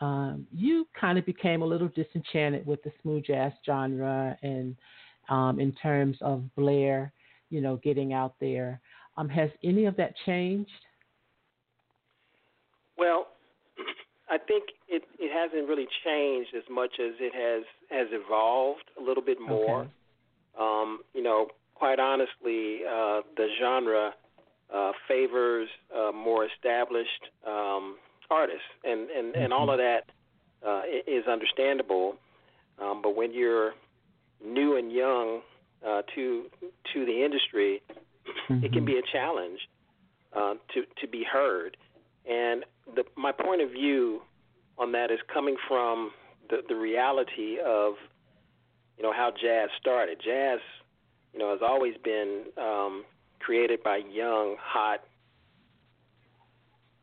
um, 0.00 0.46
you 0.52 0.86
kind 0.98 1.18
of 1.18 1.26
became 1.26 1.62
a 1.62 1.66
little 1.66 1.88
disenchanted 1.88 2.66
with 2.66 2.82
the 2.82 2.92
smooth 3.02 3.24
jazz 3.24 3.52
genre, 3.66 4.36
and 4.42 4.76
um, 5.28 5.60
in 5.60 5.72
terms 5.72 6.16
of 6.20 6.42
Blair, 6.54 7.12
you 7.50 7.60
know, 7.60 7.76
getting 7.76 8.12
out 8.12 8.34
there. 8.40 8.80
Um, 9.16 9.28
has 9.28 9.50
any 9.64 9.86
of 9.86 9.96
that 9.96 10.14
changed? 10.24 10.70
Well, 12.96 13.26
I 14.30 14.38
think 14.38 14.64
it 14.88 15.02
it 15.18 15.32
hasn't 15.32 15.68
really 15.68 15.88
changed 16.04 16.50
as 16.56 16.64
much 16.70 16.92
as 17.00 17.14
it 17.18 17.34
has 17.34 17.64
has 17.90 18.08
evolved 18.12 18.84
a 18.98 19.02
little 19.02 19.22
bit 19.22 19.38
more. 19.40 19.80
Okay. 19.80 19.90
Um, 20.58 21.00
you 21.14 21.22
know, 21.22 21.48
quite 21.78 22.00
honestly, 22.00 22.80
uh, 22.84 23.22
the 23.36 23.48
genre 23.60 24.14
uh, 24.74 24.92
favors 25.06 25.68
uh, 25.96 26.12
more 26.12 26.46
established 26.46 27.24
um, 27.46 27.96
artists, 28.30 28.62
and 28.84 29.08
and 29.10 29.34
and 29.34 29.52
all 29.52 29.70
of 29.70 29.78
that 29.78 30.02
uh, 30.66 30.82
is 31.06 31.26
understandable. 31.26 32.16
Um, 32.80 33.00
but 33.02 33.16
when 33.16 33.32
you're 33.32 33.72
new 34.44 34.76
and 34.76 34.92
young 34.92 35.40
uh, 35.86 36.02
to 36.14 36.44
to 36.92 37.04
the 37.06 37.24
industry, 37.24 37.82
Mm-hmm. 38.48 38.64
it 38.64 38.72
can 38.72 38.84
be 38.84 38.98
a 38.98 39.02
challenge 39.12 39.60
uh, 40.34 40.54
to 40.74 40.84
to 41.00 41.08
be 41.08 41.24
heard. 41.24 41.76
And 42.28 42.64
the, 42.94 43.04
my 43.16 43.32
point 43.32 43.62
of 43.62 43.70
view 43.70 44.22
on 44.76 44.92
that 44.92 45.10
is 45.10 45.18
coming 45.32 45.56
from 45.66 46.10
the, 46.50 46.58
the 46.68 46.74
reality 46.74 47.56
of 47.64 47.94
you 48.96 49.02
know 49.02 49.12
how 49.12 49.30
jazz 49.30 49.70
started. 49.80 50.20
Jazz, 50.24 50.60
you 51.32 51.38
know, 51.38 51.50
has 51.50 51.60
always 51.62 51.94
been 52.02 52.44
um, 52.56 53.04
created 53.40 53.82
by 53.82 53.98
young, 54.10 54.56
hot. 54.60 55.00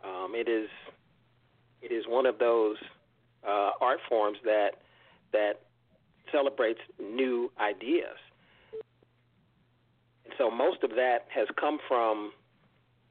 Um, 0.03 0.33
it 0.35 0.47
is 0.47 0.69
it 1.81 1.91
is 1.91 2.05
one 2.07 2.25
of 2.25 2.39
those 2.39 2.77
uh, 3.47 3.71
art 3.81 3.99
forms 4.09 4.37
that 4.43 4.71
that 5.31 5.61
celebrates 6.31 6.79
new 6.99 7.51
ideas. 7.59 8.17
And 10.25 10.33
so 10.37 10.49
most 10.49 10.83
of 10.83 10.91
that 10.91 11.27
has 11.29 11.47
come 11.59 11.79
from, 11.87 12.31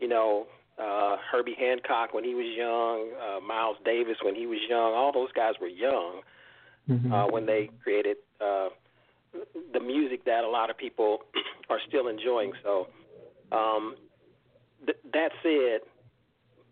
you 0.01 0.09
know, 0.09 0.47
uh, 0.79 1.17
Herbie 1.31 1.55
Hancock 1.59 2.13
when 2.13 2.25
he 2.25 2.35
was 2.35 2.47
young, 2.47 3.13
uh, 3.21 3.41
Miles 3.41 3.77
Davis 3.85 4.17
when 4.23 4.35
he 4.35 4.47
was 4.47 4.59
young. 4.69 4.93
All 4.95 5.13
those 5.13 5.31
guys 5.33 5.55
were 5.61 5.69
young 5.69 6.23
Mhm. 6.91 7.13
uh, 7.13 7.27
when 7.31 7.47
they 7.47 7.71
created 7.83 8.19
uh, 8.41 8.69
the 9.73 9.81
music 9.81 10.25
that 10.25 10.45
a 10.45 10.49
lot 10.49 10.71
of 10.71 10.77
people 10.77 11.19
are 11.71 11.79
still 11.89 12.09
enjoying. 12.09 12.53
So 12.63 12.89
um, 13.53 13.97
th- 14.85 14.99
that 15.13 15.31
said, 15.43 15.81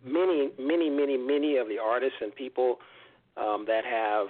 many, 0.05 0.51
many, 0.59 0.91
many, 0.91 1.17
many 1.17 1.57
of 1.57 1.69
the 1.69 1.79
artists 1.79 2.17
and 2.21 2.35
people 2.35 2.77
um, 3.37 3.65
that 3.67 3.85
have 3.85 4.27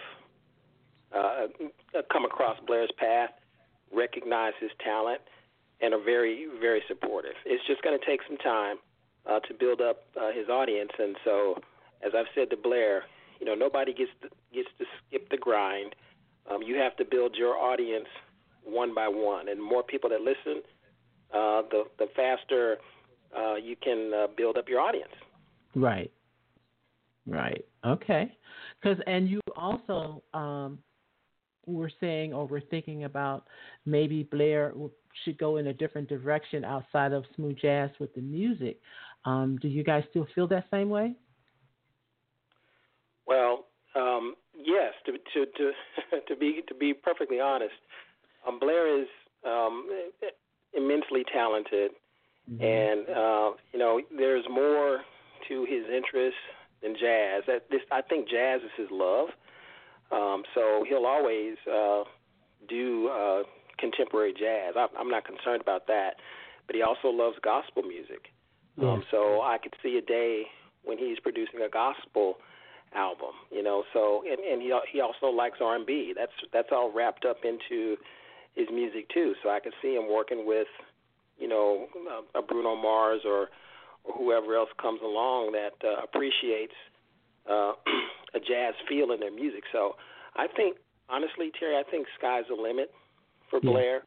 uh, 1.14 2.02
come 2.12 2.24
across 2.24 2.56
Blair's 2.66 2.90
path 2.98 3.30
recognize 3.94 4.52
his 4.60 4.70
talent 4.82 5.20
and 5.80 5.92
are 5.92 6.02
very, 6.02 6.46
very 6.60 6.82
supportive. 6.88 7.34
It's 7.44 7.66
just 7.66 7.82
going 7.82 7.98
to 7.98 8.06
take 8.06 8.20
some 8.26 8.38
time 8.38 8.76
uh, 9.28 9.40
to 9.40 9.54
build 9.54 9.80
up 9.80 10.04
uh, 10.20 10.30
his 10.32 10.48
audience, 10.48 10.90
and 10.98 11.16
so 11.24 11.58
as 12.04 12.12
I've 12.16 12.26
said 12.34 12.50
to 12.50 12.56
Blair, 12.56 13.04
you 13.40 13.46
know, 13.46 13.54
nobody 13.54 13.92
gets 13.92 14.10
to, 14.22 14.28
gets 14.54 14.68
to 14.78 14.84
skip 15.06 15.28
the 15.30 15.36
grind. 15.36 15.94
Um, 16.50 16.62
you 16.62 16.76
have 16.76 16.96
to 16.96 17.04
build 17.04 17.36
your 17.36 17.56
audience 17.56 18.06
one 18.64 18.94
by 18.94 19.08
one, 19.08 19.48
and 19.48 19.58
the 19.58 19.64
more 19.64 19.82
people 19.82 20.10
that 20.10 20.20
listen, 20.20 20.62
uh, 21.32 21.62
the 21.70 21.84
the 21.98 22.06
faster 22.14 22.78
uh, 23.36 23.54
you 23.54 23.76
can 23.76 24.12
uh, 24.14 24.26
build 24.36 24.56
up 24.56 24.68
your 24.68 24.80
audience. 24.80 25.12
Right. 25.74 26.10
Right. 27.26 27.64
Okay. 27.86 28.36
Because 28.80 28.98
and 29.06 29.28
you 29.28 29.40
also 29.56 30.22
um, 30.34 30.78
were 31.66 31.90
saying 32.00 32.32
or 32.32 32.46
were 32.46 32.60
thinking 32.60 33.04
about 33.04 33.44
maybe 33.86 34.24
Blair 34.24 34.72
should 35.24 35.38
go 35.38 35.56
in 35.58 35.68
a 35.68 35.72
different 35.72 36.08
direction 36.08 36.64
outside 36.64 37.12
of 37.12 37.24
smooth 37.36 37.56
jazz 37.60 37.90
with 38.00 38.14
the 38.14 38.20
music. 38.20 38.80
Um, 39.24 39.58
do 39.60 39.68
you 39.68 39.84
guys 39.84 40.02
still 40.10 40.26
feel 40.34 40.48
that 40.48 40.66
same 40.70 40.90
way? 40.90 41.14
Well, 43.26 43.66
yes. 44.64 44.94
To 45.06 45.12
to 45.12 45.46
to 45.56 46.20
to 46.28 46.36
be 46.36 46.62
to 46.68 46.74
be 46.74 46.94
perfectly 46.94 47.40
honest, 47.40 47.74
um, 48.46 48.58
Blair 48.58 49.00
is 49.00 49.08
um, 49.46 49.88
immensely 50.74 51.24
talented, 51.32 51.92
and 52.60 53.08
uh, 53.08 53.50
you 53.72 53.78
know 53.78 54.00
there's 54.16 54.44
more 54.50 55.02
to 55.48 55.64
his 55.64 55.84
interest 55.94 56.36
than 56.82 56.94
jazz. 56.94 57.44
That 57.46 57.66
this 57.70 57.80
I 57.90 58.02
think 58.02 58.28
jazz 58.28 58.60
is 58.62 58.70
his 58.76 58.88
love. 58.90 59.28
Um, 60.10 60.42
so 60.54 60.84
he'll 60.86 61.06
always 61.06 61.56
uh, 61.66 62.04
do 62.68 63.08
uh, 63.08 63.42
contemporary 63.78 64.34
jazz. 64.38 64.74
I, 64.76 64.86
I'm 64.98 65.08
not 65.08 65.24
concerned 65.24 65.62
about 65.62 65.86
that. 65.86 66.16
But 66.66 66.76
he 66.76 66.82
also 66.82 67.08
loves 67.08 67.36
gospel 67.42 67.82
music. 67.82 68.28
Um, 68.80 69.04
so 69.10 69.42
I 69.42 69.58
could 69.58 69.74
see 69.82 69.98
a 69.98 70.00
day 70.00 70.44
when 70.84 70.96
he's 70.96 71.18
producing 71.18 71.60
a 71.60 71.68
gospel 71.68 72.36
album, 72.94 73.34
you 73.50 73.62
know. 73.62 73.84
So 73.92 74.22
and, 74.28 74.38
and 74.40 74.62
he 74.62 74.72
he 74.92 75.00
also 75.00 75.26
likes 75.26 75.58
R 75.60 75.76
and 75.76 75.86
B. 75.86 76.12
That's 76.16 76.32
that's 76.52 76.68
all 76.72 76.92
wrapped 76.94 77.24
up 77.24 77.38
into 77.44 77.96
his 78.54 78.68
music 78.72 79.08
too. 79.12 79.34
So 79.42 79.50
I 79.50 79.60
could 79.60 79.72
see 79.80 79.94
him 79.94 80.12
working 80.12 80.46
with, 80.46 80.68
you 81.38 81.48
know, 81.48 81.86
a, 82.34 82.38
a 82.38 82.42
Bruno 82.42 82.76
Mars 82.76 83.22
or 83.24 83.48
or 84.04 84.14
whoever 84.16 84.56
else 84.56 84.70
comes 84.80 85.00
along 85.02 85.52
that 85.52 85.74
uh, 85.86 86.02
appreciates 86.02 86.74
uh, 87.48 87.72
a 88.34 88.40
jazz 88.40 88.74
feel 88.88 89.12
in 89.12 89.20
their 89.20 89.32
music. 89.32 89.64
So 89.72 89.96
I 90.36 90.46
think 90.48 90.76
honestly, 91.08 91.50
Terry, 91.58 91.76
I 91.76 91.84
think 91.88 92.06
sky's 92.18 92.44
the 92.48 92.60
limit 92.60 92.90
for 93.50 93.60
Yeah. 93.62 93.70
Blair. 93.70 94.02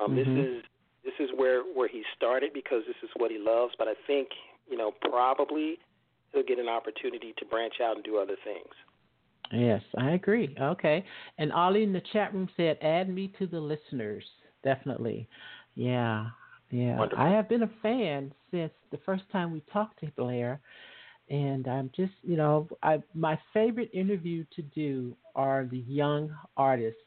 Um, 0.00 0.12
Mhm. 0.12 0.16
This 0.16 0.28
is 0.46 0.64
this 1.04 1.14
is 1.20 1.30
where 1.36 1.62
where 1.62 1.88
he 1.88 2.02
started 2.16 2.52
because 2.52 2.82
this 2.86 2.96
is 3.02 3.10
what 3.16 3.30
he 3.30 3.38
loves. 3.38 3.74
But 3.78 3.88
I 3.88 3.94
think 4.06 4.28
you 4.68 4.76
know 4.76 4.92
probably 5.02 5.78
he'll 6.34 6.42
get 6.44 6.58
an 6.58 6.68
opportunity 6.68 7.34
to 7.38 7.44
branch 7.46 7.74
out 7.82 7.96
and 7.96 8.04
do 8.04 8.18
other 8.18 8.36
things. 8.44 8.68
Yes, 9.52 9.82
I 9.98 10.12
agree. 10.12 10.54
Okay. 10.60 11.04
And 11.38 11.52
Ollie 11.52 11.84
in 11.84 11.92
the 11.92 12.02
chat 12.12 12.34
room 12.34 12.48
said, 12.56 12.78
add 12.82 13.08
me 13.08 13.32
to 13.38 13.46
the 13.46 13.60
listeners. 13.60 14.24
Definitely. 14.62 15.28
Yeah. 15.74 16.26
Yeah. 16.70 16.98
Wonderful. 16.98 17.24
I 17.24 17.30
have 17.30 17.48
been 17.48 17.62
a 17.62 17.70
fan 17.82 18.32
since 18.50 18.72
the 18.90 18.98
first 19.04 19.24
time 19.30 19.52
we 19.52 19.62
talked 19.72 20.00
to 20.00 20.10
Blair. 20.16 20.60
And 21.30 21.66
I'm 21.68 21.90
just, 21.96 22.12
you 22.22 22.36
know, 22.36 22.68
I 22.82 23.02
my 23.14 23.38
favorite 23.52 23.90
interview 23.94 24.44
to 24.56 24.62
do 24.62 25.16
are 25.34 25.66
the 25.70 25.78
young 25.78 26.34
artists, 26.56 27.00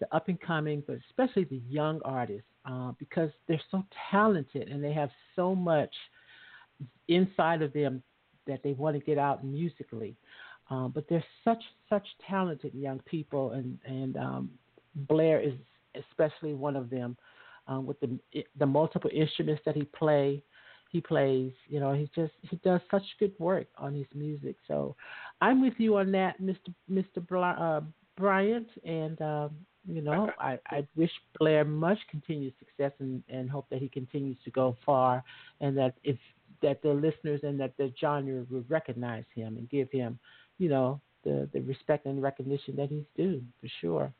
the 0.00 0.14
up 0.14 0.28
and 0.28 0.38
coming, 0.40 0.82
but 0.86 0.98
especially 1.08 1.44
the 1.44 1.62
young 1.68 2.00
artists, 2.04 2.48
uh, 2.66 2.92
because 2.98 3.30
they're 3.48 3.60
so 3.70 3.82
talented 4.10 4.68
and 4.68 4.84
they 4.84 4.92
have 4.92 5.10
so 5.34 5.54
much 5.54 5.94
inside 7.08 7.62
of 7.62 7.72
them 7.72 8.02
that 8.46 8.62
they 8.62 8.72
want 8.72 8.96
to 8.96 9.04
get 9.04 9.18
out 9.18 9.44
musically. 9.44 10.16
Um, 10.70 10.92
but 10.94 11.04
they're 11.08 11.24
such 11.44 11.62
such 11.90 12.06
talented 12.28 12.74
young 12.74 13.00
people, 13.00 13.52
and 13.52 13.78
and 13.84 14.16
um, 14.16 14.50
Blair 14.94 15.40
is 15.40 15.54
especially 15.94 16.54
one 16.54 16.76
of 16.76 16.90
them 16.90 17.16
um, 17.68 17.86
with 17.86 17.98
the 18.00 18.18
the 18.58 18.66
multiple 18.66 19.10
instruments 19.12 19.62
that 19.66 19.74
he 19.74 19.84
play. 19.84 20.42
He 20.90 21.00
plays, 21.00 21.52
you 21.66 21.80
know, 21.80 21.92
he 21.92 22.08
just 22.14 22.32
he 22.42 22.56
does 22.58 22.80
such 22.90 23.02
good 23.18 23.32
work 23.38 23.66
on 23.76 23.94
his 23.94 24.06
music. 24.14 24.56
So 24.68 24.94
I'm 25.40 25.60
with 25.60 25.74
you 25.78 25.96
on 25.96 26.12
that, 26.12 26.40
Mr. 26.40 26.72
Mr. 26.88 27.18
Uh, 27.58 27.80
Bryant, 28.16 28.68
and 28.84 29.20
um, 29.20 29.50
you 29.86 30.00
know, 30.00 30.30
I, 30.38 30.58
I 30.68 30.86
wish 30.96 31.10
Blair 31.38 31.64
much 31.64 31.98
continued 32.10 32.54
success 32.58 32.92
and, 33.00 33.22
and 33.28 33.50
hope 33.50 33.66
that 33.70 33.80
he 33.80 33.88
continues 33.88 34.36
to 34.44 34.50
go 34.50 34.76
far, 34.86 35.22
and 35.60 35.76
that 35.76 35.94
if 36.04 36.16
that 36.62 36.82
the 36.82 36.92
listeners 36.92 37.40
and 37.42 37.58
that 37.60 37.76
the 37.76 37.92
genre 38.00 38.44
will 38.50 38.64
recognize 38.68 39.24
him 39.34 39.56
and 39.56 39.68
give 39.68 39.90
him, 39.90 40.18
you 40.58 40.68
know, 40.68 41.00
the 41.24 41.48
the 41.52 41.60
respect 41.60 42.06
and 42.06 42.22
recognition 42.22 42.76
that 42.76 42.88
he's 42.88 43.04
due 43.16 43.42
for 43.60 43.68
sure. 43.80 44.12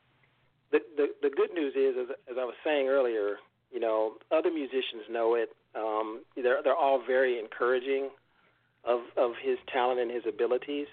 The 0.71 0.79
the, 0.97 1.07
the 1.21 1.29
good 1.29 1.53
news 1.53 1.73
is, 1.75 1.95
as, 2.01 2.15
as 2.31 2.37
I 2.39 2.45
was 2.45 2.55
saying 2.63 2.87
earlier, 2.87 3.37
you 3.71 3.79
know, 3.79 4.13
other 4.31 4.51
musicians 4.51 5.03
know 5.09 5.35
it. 5.35 5.49
Um, 5.75 6.23
they're 6.35 6.61
they're 6.63 6.75
all 6.75 7.01
very 7.05 7.39
encouraging 7.39 8.09
of 8.83 9.01
of 9.17 9.31
his 9.41 9.57
talent 9.71 9.99
and 9.99 10.11
his 10.11 10.23
abilities, 10.27 10.87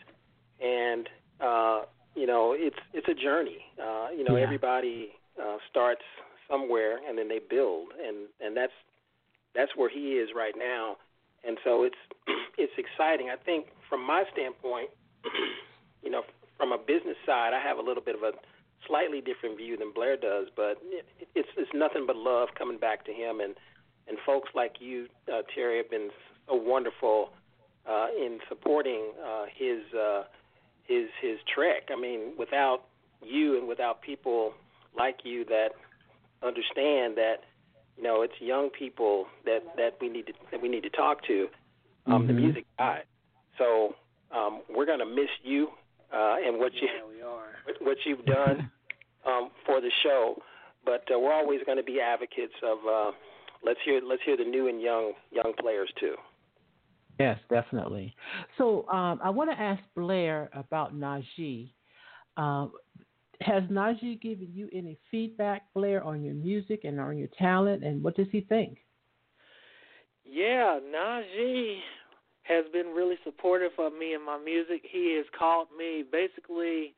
and 0.60 1.08
uh, 1.40 1.82
you 2.14 2.26
know, 2.26 2.54
it's 2.56 2.76
it's 2.92 3.08
a 3.08 3.14
journey. 3.14 3.58
Uh, 3.82 4.08
you 4.16 4.24
know, 4.24 4.36
Yeah. 4.36 4.42
everybody 4.44 5.12
uh, 5.40 5.56
starts 5.70 6.02
somewhere 6.48 6.98
and 7.08 7.16
then 7.16 7.28
they 7.28 7.38
build, 7.38 7.88
and 8.06 8.28
and 8.40 8.56
that's 8.56 8.72
that's 9.54 9.72
where 9.76 9.88
he 9.88 10.14
is 10.14 10.30
right 10.34 10.54
now. 10.56 10.96
And 11.46 11.58
so 11.64 11.84
it's 11.84 11.96
it's 12.58 12.72
exciting. 12.78 13.30
I 13.30 13.36
think 13.36 13.66
from 13.88 14.04
my 14.06 14.24
standpoint, 14.32 14.90
you 16.02 16.10
know, 16.10 16.22
from 16.56 16.72
a 16.72 16.78
business 16.78 17.16
side, 17.26 17.52
I 17.54 17.60
have 17.60 17.78
a 17.78 17.82
little 17.82 18.02
bit 18.02 18.14
of 18.14 18.22
a 18.22 18.32
slightly 18.86 19.20
different 19.20 19.56
view 19.56 19.76
than 19.76 19.92
Blair 19.92 20.16
does, 20.16 20.48
but 20.56 20.78
it's 21.34 21.48
it's 21.56 21.70
nothing 21.74 22.06
but 22.06 22.16
love 22.16 22.48
coming 22.56 22.78
back 22.78 23.04
to 23.06 23.12
him, 23.12 23.40
and 23.40 23.54
and 24.08 24.18
folks 24.26 24.50
like 24.54 24.76
you, 24.80 25.06
uh, 25.32 25.42
Terry, 25.54 25.78
have 25.78 25.90
been 25.90 26.10
so 26.48 26.54
wonderful 26.54 27.30
uh, 27.88 28.06
in 28.16 28.38
supporting 28.48 29.12
uh, 29.24 29.44
his 29.54 29.80
uh, 29.94 30.24
his 30.84 31.08
his 31.20 31.38
trek. 31.52 31.88
I 31.90 32.00
mean, 32.00 32.32
without 32.38 32.84
you 33.22 33.56
and 33.58 33.68
without 33.68 34.02
people 34.02 34.52
like 34.96 35.20
you 35.24 35.44
that 35.46 35.70
understand 36.42 37.16
that 37.16 37.44
you 38.02 38.08
know 38.08 38.22
it's 38.22 38.34
young 38.40 38.68
people 38.76 39.26
that 39.44 39.60
that 39.76 39.92
we 40.00 40.08
need 40.08 40.26
to 40.26 40.32
that 40.50 40.60
we 40.60 40.68
need 40.68 40.82
to 40.82 40.90
talk 40.90 41.24
to, 41.26 41.48
um, 42.06 42.26
the 42.26 42.32
Mhm. 42.32 42.36
music 42.42 42.66
died. 42.78 43.04
So 43.58 43.94
um, 44.32 44.62
we're 44.68 44.86
going 44.86 44.98
to 44.98 45.06
miss 45.06 45.30
you 45.42 45.68
uh, 46.12 46.36
and 46.44 46.58
what 46.58 46.74
you 46.74 46.88
Yeah, 46.88 47.04
we 47.08 47.22
are. 47.22 47.48
what 47.80 48.04
you've 48.04 48.26
done 48.26 48.62
um, 49.26 49.50
for 49.64 49.80
the 49.80 49.90
show. 50.02 50.42
But 50.84 51.04
uh, 51.14 51.18
we're 51.18 51.32
always 51.32 51.60
going 51.64 51.78
to 51.78 51.84
be 51.84 52.00
advocates 52.00 52.54
of 52.62 52.78
uh, 52.88 53.12
let's 53.64 53.80
hear 53.84 54.00
let's 54.04 54.22
hear 54.24 54.36
the 54.36 54.44
new 54.44 54.68
and 54.68 54.80
young 54.80 55.12
young 55.30 55.52
players 55.60 55.90
too. 56.00 56.16
Yes, 57.20 57.38
definitely. 57.48 58.16
So 58.58 58.88
um, 58.88 59.20
I 59.22 59.30
want 59.30 59.50
to 59.50 59.60
ask 59.60 59.80
Blair 59.94 60.50
about 60.54 60.94
Najee. 60.94 61.72
Um, 62.36 62.72
has 63.42 63.62
Najee 63.64 64.20
given 64.20 64.48
you 64.52 64.68
any 64.72 64.98
feedback, 65.10 65.72
Blair, 65.74 66.02
on 66.02 66.22
your 66.22 66.34
music 66.34 66.84
and 66.84 67.00
on 67.00 67.16
your 67.18 67.28
talent, 67.38 67.84
and 67.84 68.02
what 68.02 68.16
does 68.16 68.28
he 68.32 68.42
think? 68.42 68.78
Yeah, 70.24 70.78
Najee 70.82 71.78
has 72.44 72.64
been 72.72 72.88
really 72.88 73.16
supportive 73.24 73.72
of 73.78 73.92
me 73.92 74.14
and 74.14 74.24
my 74.24 74.38
music. 74.38 74.82
He 74.90 75.14
has 75.16 75.26
called 75.38 75.68
me 75.76 76.04
basically 76.10 76.94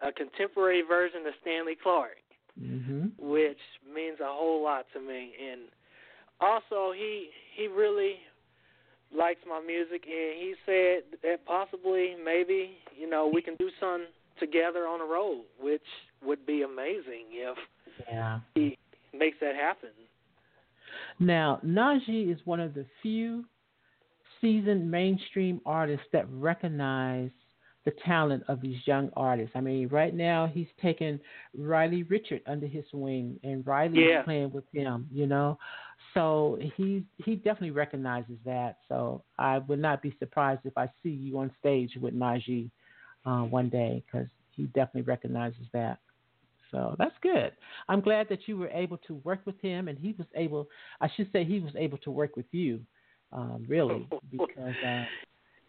a 0.00 0.12
contemporary 0.12 0.82
version 0.82 1.26
of 1.26 1.34
Stanley 1.40 1.76
Clarke, 1.82 2.18
Mm-hmm. 2.60 3.06
which 3.18 3.58
means 3.92 4.20
a 4.20 4.26
whole 4.26 4.62
lot 4.62 4.86
to 4.92 5.00
me. 5.00 5.32
And 5.50 5.62
also, 6.40 6.92
he 6.92 7.30
he 7.56 7.66
really 7.66 8.14
likes 9.16 9.40
my 9.48 9.60
music, 9.60 10.04
and 10.06 10.38
he 10.38 10.54
said 10.64 11.18
that 11.22 11.44
possibly, 11.46 12.14
maybe, 12.24 12.76
you 12.96 13.10
know, 13.10 13.30
we 13.32 13.42
can 13.42 13.56
do 13.56 13.70
something 13.80 14.06
together 14.38 14.86
on 14.86 15.00
a 15.00 15.04
road, 15.04 15.44
which 15.60 15.82
would 16.24 16.44
be 16.46 16.62
amazing 16.62 17.26
if 17.30 17.58
Yeah. 18.08 18.40
he 18.54 18.78
makes 19.12 19.38
that 19.40 19.54
happen. 19.54 19.90
Now, 21.18 21.60
Najee 21.64 22.30
is 22.32 22.44
one 22.44 22.60
of 22.60 22.74
the 22.74 22.84
few 23.02 23.44
seasoned 24.40 24.90
mainstream 24.90 25.60
artists 25.64 26.06
that 26.12 26.26
recognize 26.30 27.30
the 27.84 27.92
talent 28.04 28.42
of 28.48 28.60
these 28.60 28.86
young 28.86 29.10
artists. 29.14 29.54
I 29.54 29.60
mean, 29.60 29.88
right 29.88 30.14
now 30.14 30.46
he's 30.46 30.68
taken 30.80 31.20
Riley 31.54 32.02
Richard 32.04 32.40
under 32.46 32.66
his 32.66 32.84
wing, 32.92 33.38
and 33.44 33.66
Riley 33.66 34.06
Yeah. 34.06 34.20
is 34.20 34.24
playing 34.24 34.52
with 34.52 34.64
him. 34.72 35.06
You 35.12 35.26
know, 35.26 35.58
so 36.14 36.58
he 36.76 37.04
he 37.18 37.36
definitely 37.36 37.72
recognizes 37.72 38.38
that. 38.44 38.78
So 38.88 39.22
I 39.38 39.58
would 39.58 39.80
not 39.80 40.02
be 40.02 40.16
surprised 40.18 40.62
if 40.64 40.76
I 40.76 40.88
see 41.02 41.10
you 41.10 41.38
on 41.38 41.54
stage 41.60 41.96
with 41.96 42.14
Najee 42.14 42.70
uh, 43.24 43.42
one 43.42 43.68
day 43.68 44.02
because 44.06 44.28
he 44.50 44.64
definitely 44.64 45.02
recognizes 45.02 45.66
that. 45.72 45.98
So 46.70 46.96
that's 46.98 47.14
good. 47.22 47.52
I'm 47.88 48.00
glad 48.00 48.28
that 48.30 48.40
you 48.46 48.56
were 48.56 48.70
able 48.70 48.98
to 49.06 49.14
work 49.24 49.40
with 49.44 49.60
him, 49.60 49.88
and 49.88 49.96
he 49.98 50.14
was 50.18 50.26
able. 50.34 50.68
I 51.00 51.08
should 51.16 51.30
say 51.32 51.44
he 51.44 51.60
was 51.60 51.72
able 51.78 51.98
to 51.98 52.10
work 52.10 52.36
with 52.36 52.46
you, 52.50 52.80
um, 53.32 53.64
really, 53.68 54.08
because 54.30 54.74
uh, 54.84 55.04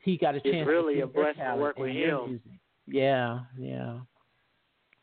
he 0.01 0.17
got 0.17 0.33
a 0.33 0.37
It's 0.37 0.45
chance. 0.45 0.67
really 0.67 0.95
to 0.95 0.97
see 0.97 1.01
a 1.01 1.05
your 1.05 1.07
blessing 1.07 1.33
to 1.35 1.41
talent 1.41 1.61
work 1.61 1.77
with 1.77 1.89
and 1.89 1.99
your 1.99 2.27
music. 2.27 2.51
Yeah, 2.87 3.39
yeah. 3.57 3.99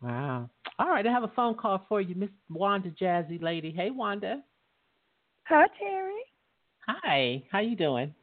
Wow. 0.03 0.51
All 0.79 0.89
right, 0.89 1.07
I 1.07 1.11
have 1.13 1.23
a 1.23 1.33
phone 1.37 1.55
call 1.55 1.85
for 1.89 2.01
you, 2.01 2.17
Miss 2.17 2.31
Wanda 2.51 2.91
Jazzy 2.91 3.41
Lady. 3.41 3.71
Hey, 3.71 3.91
Wanda. 3.91 4.43
Hi, 5.45 5.67
Terry. 5.79 6.15
Hi. 6.89 7.45
How 7.51 7.61
you 7.61 7.77
doing? 7.77 8.15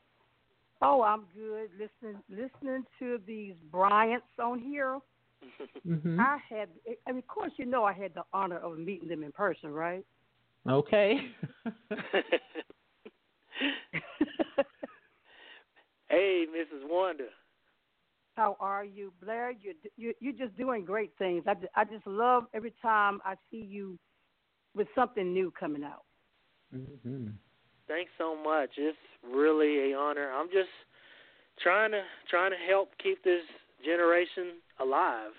Oh, 0.82 1.02
I'm 1.02 1.26
good. 1.36 1.70
Listening, 1.74 2.22
listening 2.30 2.86
to 3.00 3.20
these 3.28 3.54
Bryants 3.72 4.26
on 4.42 4.60
here. 4.60 5.00
hmm 5.86 6.20
I 6.20 6.38
had, 6.50 6.70
I 7.08 7.12
mean, 7.12 7.20
of 7.20 7.28
course, 7.28 7.52
you 7.58 7.66
know, 7.66 7.84
I 7.84 7.94
had 7.94 8.14
the 8.14 8.24
honor 8.34 8.58
of 8.58 8.78
meeting 8.78 9.08
them 9.10 9.24
in 9.24 9.32
person, 9.32 9.72
right? 9.72 10.06
Okay. 10.70 11.20
hey, 16.10 16.46
Mrs. 16.48 16.88
Wanda. 16.90 17.26
How 18.36 18.56
are 18.60 18.86
you, 18.86 19.12
Blair? 19.22 19.52
You're 19.52 19.74
you 19.98 20.14
you're 20.22 20.34
just 20.34 20.56
doing 20.58 20.86
great 20.86 21.12
things. 21.18 21.44
I, 21.46 21.56
I 21.76 21.84
just 21.84 22.08
love 22.08 22.46
every 22.54 22.74
time 22.82 23.20
I 23.26 23.36
see 23.52 23.58
you 23.58 24.00
with 24.76 24.88
something 24.96 25.34
new 25.34 25.52
coming 25.60 25.84
out. 25.84 26.04
hmm 26.72 27.28
Thanks 27.90 28.12
so 28.20 28.38
much. 28.42 28.70
It's 28.78 28.98
really 29.28 29.92
a 29.92 29.98
honor. 29.98 30.32
I'm 30.32 30.48
just 30.48 30.70
trying 31.62 31.92
to 31.92 32.04
trying 32.30 32.52
to 32.52 32.58
help 32.70 32.92
keep 33.02 33.22
this 33.24 33.42
generation 33.84 34.62
alive. 34.80 35.32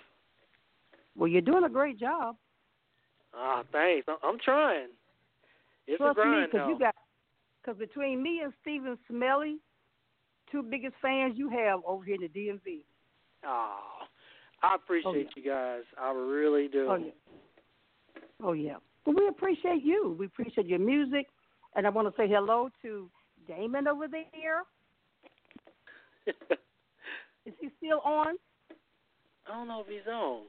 Well, 1.17 1.29
you're 1.29 1.43
doing 1.43 1.65
a 1.65 1.69
great 1.69 1.99
job. 1.99 2.37
Ah, 3.35 3.63
thanks. 3.73 4.07
I'm 4.23 4.39
trying. 4.45 4.89
It's 5.87 5.99
Trust 5.99 6.19
a 6.19 6.25
me, 6.25 6.47
because 6.47 6.67
though. 6.67 6.69
you 6.69 6.79
got 6.79 6.95
because 7.63 7.79
between 7.79 8.23
me 8.23 8.41
and 8.43 8.53
Stephen 8.63 8.99
Smelly, 9.09 9.59
two 10.51 10.63
biggest 10.63 10.95
fans 11.01 11.35
you 11.37 11.49
have 11.51 11.81
over 11.87 12.05
here 12.05 12.17
in 12.17 12.23
the 12.23 12.29
DMV. 12.29 12.81
Oh, 13.47 13.79
I 14.63 14.75
appreciate 14.75 15.29
you 15.37 15.45
guys. 15.45 15.83
I 16.01 16.11
really 16.13 16.69
do. 16.69 16.87
Oh 16.91 16.97
yeah. 16.97 17.11
Oh 18.43 18.53
yeah. 18.53 18.77
Well, 19.07 19.15
we 19.17 19.29
appreciate 19.29 19.85
you. 19.85 20.17
We 20.19 20.27
appreciate 20.27 20.67
your 20.67 20.79
music, 20.79 21.27
and 21.77 21.87
I 21.87 21.91
want 21.91 22.09
to 22.09 22.15
say 22.21 22.29
hello 22.29 22.69
to 22.83 23.09
Damon 23.47 23.89
over 23.89 24.07
there. 24.09 24.63
Is 27.47 27.55
he 27.61 27.71
still 27.79 28.01
on? 28.05 28.37
I 29.47 29.53
don't 29.55 29.69
know 29.69 29.81
if 29.81 29.87
he's 29.89 30.07
on. 30.13 30.43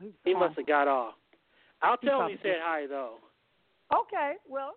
He's 0.00 0.12
He 0.24 0.34
on. 0.34 0.40
must 0.40 0.56
have 0.56 0.66
got 0.66 0.88
off. 0.88 1.14
I'll 1.82 1.96
He 2.00 2.08
tell 2.08 2.22
him 2.22 2.30
he 2.30 2.38
said 2.42 2.56
hi 2.60 2.86
though. 2.86 3.16
Okay. 3.94 4.34
Well, 4.48 4.72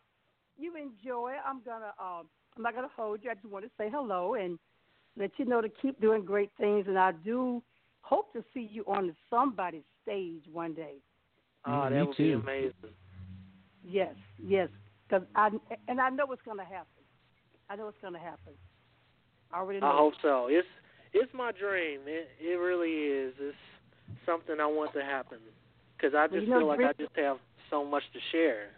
you 0.58 0.76
enjoy. 0.76 1.34
I'm 1.46 1.62
gonna. 1.64 1.94
Um, 2.00 2.28
I'm 2.56 2.64
not 2.64 2.76
gonna 2.76 2.90
hold 2.96 3.22
you. 3.24 3.32
I 3.32 3.36
just 3.36 3.46
want 3.46 3.66
to 3.66 3.72
say 3.78 3.90
hello 3.92 4.36
and 4.36 4.60
let 5.18 5.32
you 5.38 5.46
know 5.46 5.62
to 5.62 5.70
keep 5.70 6.00
doing 6.02 6.24
great 6.24 6.52
things. 6.60 6.86
And 6.88 6.98
I 6.98 7.12
do 7.12 7.64
hope 8.02 8.34
to 8.34 8.44
see 8.54 8.70
you 8.72 8.84
on 8.88 9.16
somebody's 9.30 9.84
stage 10.04 10.44
one 10.52 10.74
day. 10.74 10.96
Oh, 11.66 11.84
that 11.84 11.92
me 11.92 12.04
would 12.04 12.18
be 12.18 12.32
amazing. 12.34 12.74
Yes. 13.84 14.16
Yes. 14.44 14.70
Because 15.12 15.28
I 15.36 15.50
and 15.88 16.00
I 16.00 16.10
know 16.10 16.32
it's 16.32 16.42
gonna 16.46 16.64
happen. 16.64 17.04
I 17.70 17.76
know 17.76 17.90
it's 17.90 17.98
gonna 18.02 18.20
happen. 18.20 18.54
I 19.52 19.58
already 19.58 19.82
know. 19.82 19.88
I 19.88 19.98
hope 19.98 20.14
so. 20.22 20.48
It's 20.50 20.68
it's 21.14 21.32
my 21.34 21.52
dream. 21.52 22.02
It 22.06 22.30
it 22.40 22.56
really 22.56 22.92
is. 22.92 23.34
It's 23.40 23.58
something 24.26 24.56
I 24.62 24.66
want 24.66 24.94
to 24.94 25.02
happen 25.02 25.40
because 25.98 26.14
I 26.16 26.28
Well, 26.28 26.30
just 26.30 26.44
you 26.44 26.48
know, 26.48 26.60
feel 26.60 26.68
like 26.68 26.80
I 26.80 26.94
just 26.94 27.16
have 27.18 27.38
so 27.70 27.84
much 27.84 28.04
to 28.14 28.20
share 28.32 28.70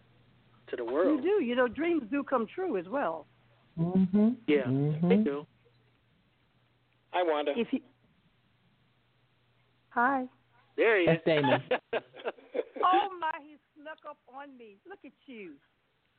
to 0.69 0.75
the 0.75 0.85
world. 0.85 1.23
You 1.23 1.39
do. 1.39 1.43
You 1.43 1.55
know, 1.55 1.67
dreams 1.67 2.03
do 2.09 2.23
come 2.23 2.47
true 2.53 2.77
as 2.77 2.85
well. 2.89 3.27
hmm 3.77 4.29
Yeah, 4.47 4.65
hmm 4.65 5.09
they 5.09 5.17
do. 5.17 5.45
Hi, 7.11 7.21
Wanda. 7.23 7.53
If 7.55 7.67
you. 7.71 7.79
Hi. 9.89 10.25
There 10.75 10.99
he 10.99 11.05
That's 11.05 11.19
is. 11.19 11.25
Damon. 11.25 11.61
Oh 12.85 13.07
my! 13.17 13.31
He 13.41 13.55
snuck 13.79 13.99
up 14.09 14.17
on 14.27 14.57
me. 14.57 14.75
Look 14.85 14.99
at 15.05 15.13
you. 15.25 15.53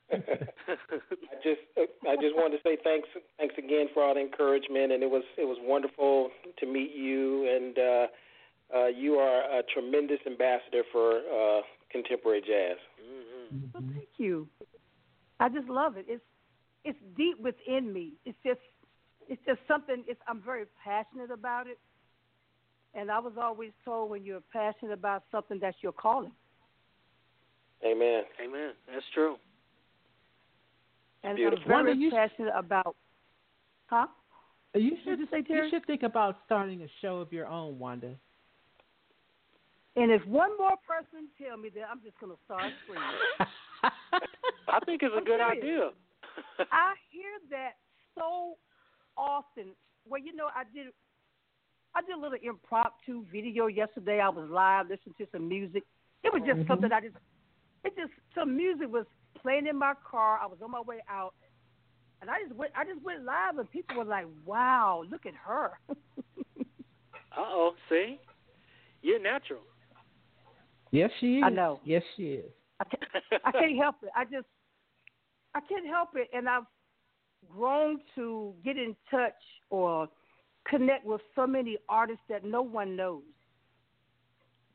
I 0.12 1.36
just 1.42 1.60
I 2.06 2.16
just 2.16 2.36
wanted 2.36 2.56
to 2.58 2.62
say 2.62 2.76
thanks 2.84 3.08
thanks 3.38 3.54
again 3.58 3.86
for 3.94 4.02
all 4.02 4.14
the 4.14 4.20
encouragement 4.20 4.92
and 4.92 5.02
it 5.02 5.10
was 5.10 5.24
it 5.38 5.44
was 5.44 5.56
wonderful 5.62 6.30
to 6.58 6.66
meet 6.66 6.94
you 6.94 7.48
and 7.48 7.78
uh, 7.78 8.06
uh, 8.76 8.86
you 8.86 9.14
are 9.14 9.58
a 9.58 9.62
tremendous 9.72 10.18
ambassador 10.26 10.82
for 10.92 11.18
uh, 11.18 11.62
contemporary 11.90 12.40
jazz. 12.40 12.76
hmm 13.00 13.66
Well, 13.72 13.82
thank 13.92 14.08
you. 14.18 14.48
I 15.40 15.48
just 15.48 15.68
love 15.68 15.96
it. 15.96 16.06
It's 16.08 16.22
it's 16.84 16.98
deep 17.16 17.40
within 17.40 17.92
me. 17.92 18.12
It's 18.24 18.38
just 18.44 18.60
it's 19.28 19.40
just 19.46 19.60
something. 19.66 20.04
It's 20.06 20.20
I'm 20.28 20.42
very 20.42 20.64
passionate 20.84 21.30
about 21.30 21.66
it, 21.66 21.78
and 22.94 23.10
I 23.10 23.18
was 23.18 23.34
always 23.40 23.72
told 23.84 24.10
when 24.10 24.24
you're 24.24 24.42
passionate 24.52 24.92
about 24.92 25.24
something, 25.30 25.58
that's 25.60 25.76
your 25.82 25.92
calling. 25.92 26.32
Amen. 27.84 28.22
Amen. 28.42 28.72
That's 28.90 29.04
true. 29.12 29.36
And 31.24 31.36
Beautiful. 31.36 31.62
I'm 31.64 31.68
very 31.68 31.84
Wanda, 31.88 32.00
you- 32.00 32.10
passionate 32.10 32.52
about. 32.54 32.94
Huh? 33.86 34.06
You 34.74 34.90
What 34.92 35.00
should 35.04 35.18
did 35.18 35.18
you 35.20 35.26
say, 35.30 35.44
you 35.54 35.70
should 35.70 35.86
think 35.86 36.02
about 36.02 36.36
starting 36.44 36.82
a 36.82 36.88
show 37.00 37.18
of 37.20 37.32
your 37.32 37.46
own, 37.46 37.78
Wanda. 37.78 38.14
And 39.96 40.10
if 40.10 40.24
one 40.26 40.50
more 40.58 40.74
person 40.86 41.28
tell 41.40 41.56
me 41.56 41.68
that, 41.70 41.84
I'm 41.90 42.00
just 42.02 42.18
gonna 42.18 42.34
start 42.44 42.72
screaming. 42.82 43.04
I 44.68 44.80
think 44.84 45.02
it's 45.02 45.14
a 45.14 45.18
I'm 45.18 45.24
good 45.24 45.38
serious. 45.38 45.58
idea. 45.62 45.90
I 46.72 46.94
hear 47.10 47.30
that 47.50 47.72
so 48.18 48.56
often. 49.16 49.66
Well, 50.08 50.20
you 50.20 50.34
know, 50.34 50.48
I 50.54 50.64
did 50.74 50.88
I 51.94 52.00
did 52.02 52.16
a 52.16 52.20
little 52.20 52.38
impromptu 52.42 53.24
video 53.30 53.68
yesterday. 53.68 54.18
I 54.18 54.28
was 54.28 54.50
live 54.50 54.88
listening 54.90 55.14
to 55.18 55.26
some 55.30 55.48
music. 55.48 55.84
It 56.24 56.32
was 56.32 56.42
just 56.44 56.60
Mhm. 56.60 56.66
something 56.66 56.90
I 56.92 57.00
just 57.00 57.16
it 57.84 57.94
just 57.96 58.10
some 58.34 58.56
music 58.56 58.88
was 58.90 59.06
playing 59.44 59.66
in 59.68 59.78
my 59.78 59.92
car. 60.10 60.40
I 60.42 60.46
was 60.46 60.58
on 60.64 60.70
my 60.72 60.80
way 60.80 60.98
out. 61.08 61.34
And 62.20 62.30
I 62.30 62.42
just 62.42 62.54
went 62.56 62.72
I 62.76 62.84
just 62.84 63.02
went 63.04 63.24
live 63.24 63.58
and 63.58 63.70
people 63.70 63.98
were 63.98 64.04
like, 64.04 64.26
Wow, 64.46 65.04
look 65.10 65.26
at 65.26 65.34
her 65.46 65.72
Uh 67.36 67.40
oh. 67.40 67.72
See, 67.88 68.18
you're 69.02 69.20
natural. 69.20 69.60
yes, 70.92 71.10
she 71.20 71.38
is. 71.38 71.44
I 71.44 71.50
know. 71.50 71.80
Yes, 71.84 72.02
she 72.16 72.22
is. 72.34 72.50
I 72.80 72.84
can't, 72.84 73.02
I 73.44 73.50
can't 73.52 73.76
help 73.76 73.96
it. 74.02 74.10
I 74.16 74.24
just 74.24 74.46
I 75.54 75.60
can't 75.68 75.86
help 75.86 76.10
it 76.14 76.28
and 76.32 76.48
I've 76.48 76.64
grown 77.52 77.98
to 78.14 78.54
get 78.64 78.76
in 78.78 78.96
touch 79.10 79.34
or 79.70 80.08
connect 80.66 81.04
with 81.04 81.20
so 81.36 81.46
many 81.46 81.76
artists 81.88 82.22
that 82.30 82.44
no 82.44 82.62
one 82.62 82.96
knows. 82.96 83.22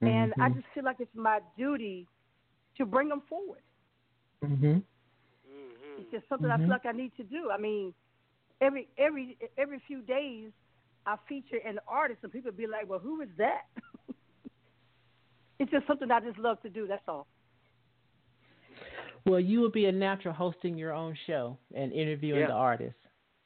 And 0.01 0.33
I 0.39 0.49
Mhm. 0.49 0.55
just 0.55 0.67
feel 0.73 0.83
like 0.83 0.99
it's 0.99 1.15
my 1.15 1.39
duty 1.57 2.07
to 2.77 2.85
bring 2.85 3.09
them 3.09 3.21
forward. 3.21 3.61
Mhm. 4.49 4.83
hmm 5.45 6.01
It's 6.01 6.11
just 6.11 6.27
something 6.29 6.49
I 6.49 6.57
Mhm. 6.57 6.61
feel 6.61 6.69
like 6.69 6.85
I 6.85 6.91
need 6.91 7.15
to 7.17 7.23
do. 7.23 7.51
I 7.51 7.57
mean, 7.57 7.93
every 8.61 8.87
every 8.97 9.37
every 9.57 9.79
few 9.87 10.01
days 10.01 10.51
I 11.05 11.17
feature 11.27 11.57
an 11.65 11.79
artist, 11.87 12.19
and 12.23 12.31
people 12.31 12.51
be 12.51 12.67
like, 12.67 12.87
"Well, 12.89 12.99
who 12.99 13.21
is 13.21 13.29
that?" 13.37 13.63
it's 15.59 15.71
just 15.71 15.87
something 15.87 16.11
I 16.11 16.19
just 16.19 16.37
love 16.39 16.61
to 16.61 16.69
do. 16.69 16.87
That's 16.87 17.03
all. 17.07 17.27
Well, 19.25 19.39
you 19.39 19.59
will 19.59 19.71
be 19.71 19.85
a 19.85 19.91
natural 19.91 20.33
hosting 20.33 20.77
your 20.77 20.93
own 20.93 21.15
show 21.27 21.57
and 21.75 21.91
interviewing 21.91 22.41
Yeah. 22.41 22.47
the 22.47 22.53
artists. 22.53 22.99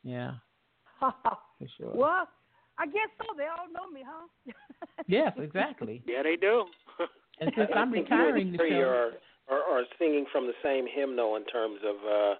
Yeah, 0.03 0.33
for 0.99 1.67
sure. 1.77 1.91
well, 1.95 2.27
I 2.77 2.85
guess 2.85 3.09
so. 3.19 3.25
They 3.37 3.43
all 3.45 3.67
know 3.73 3.89
me, 3.91 4.03
huh? 4.05 4.27
Yes, 5.07 5.33
exactly. 5.37 6.01
Yeah, 6.07 6.23
they 6.23 6.35
do. 6.37 6.65
And 7.39 7.51
since 7.57 7.69
I 7.73 7.79
I'm 7.79 7.91
retiring 7.91 8.47
and 8.47 8.53
the 8.53 8.57
Trey 8.57 8.69
show, 8.69 9.11
are, 9.49 9.57
are 9.57 9.79
are 9.79 9.83
singing 9.99 10.25
from 10.31 10.47
the 10.47 10.53
same 10.63 10.85
hymnal 10.93 11.35
in 11.35 11.45
terms 11.45 11.79
of 11.85 11.95
uh, 12.07 12.33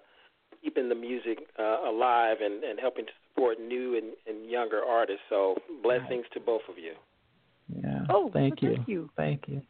keeping 0.62 0.88
the 0.88 0.94
music 0.94 1.38
uh, 1.58 1.88
alive 1.88 2.38
and, 2.42 2.62
and 2.64 2.78
helping 2.80 3.04
to 3.06 3.12
support 3.28 3.60
new 3.60 3.96
and, 3.96 4.12
and 4.26 4.50
younger 4.50 4.80
artists. 4.82 5.22
So 5.28 5.56
blessings 5.82 6.24
to 6.34 6.40
both 6.40 6.62
of 6.70 6.78
you. 6.78 6.94
yeah. 7.82 8.06
Oh, 8.08 8.30
thank 8.32 8.62
well, 8.62 8.70
you. 8.70 8.76
thank 8.76 8.88
you. 8.88 9.10
Thank 9.16 9.42
you. 9.48 9.62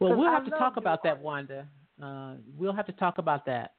Well, 0.00 0.10
'Cause 0.10 0.18
we'll 0.18 0.28
I 0.28 0.32
have 0.34 0.44
to 0.44 0.50
talk 0.50 0.74
your 0.76 0.82
about 0.82 1.02
that. 1.04 1.20
Wanda. 1.20 1.66
Uh, 2.02 2.34
we'll 2.56 2.72
have 2.72 2.86
to 2.86 2.92
talk 2.92 3.18
about 3.18 3.44
that. 3.46 3.74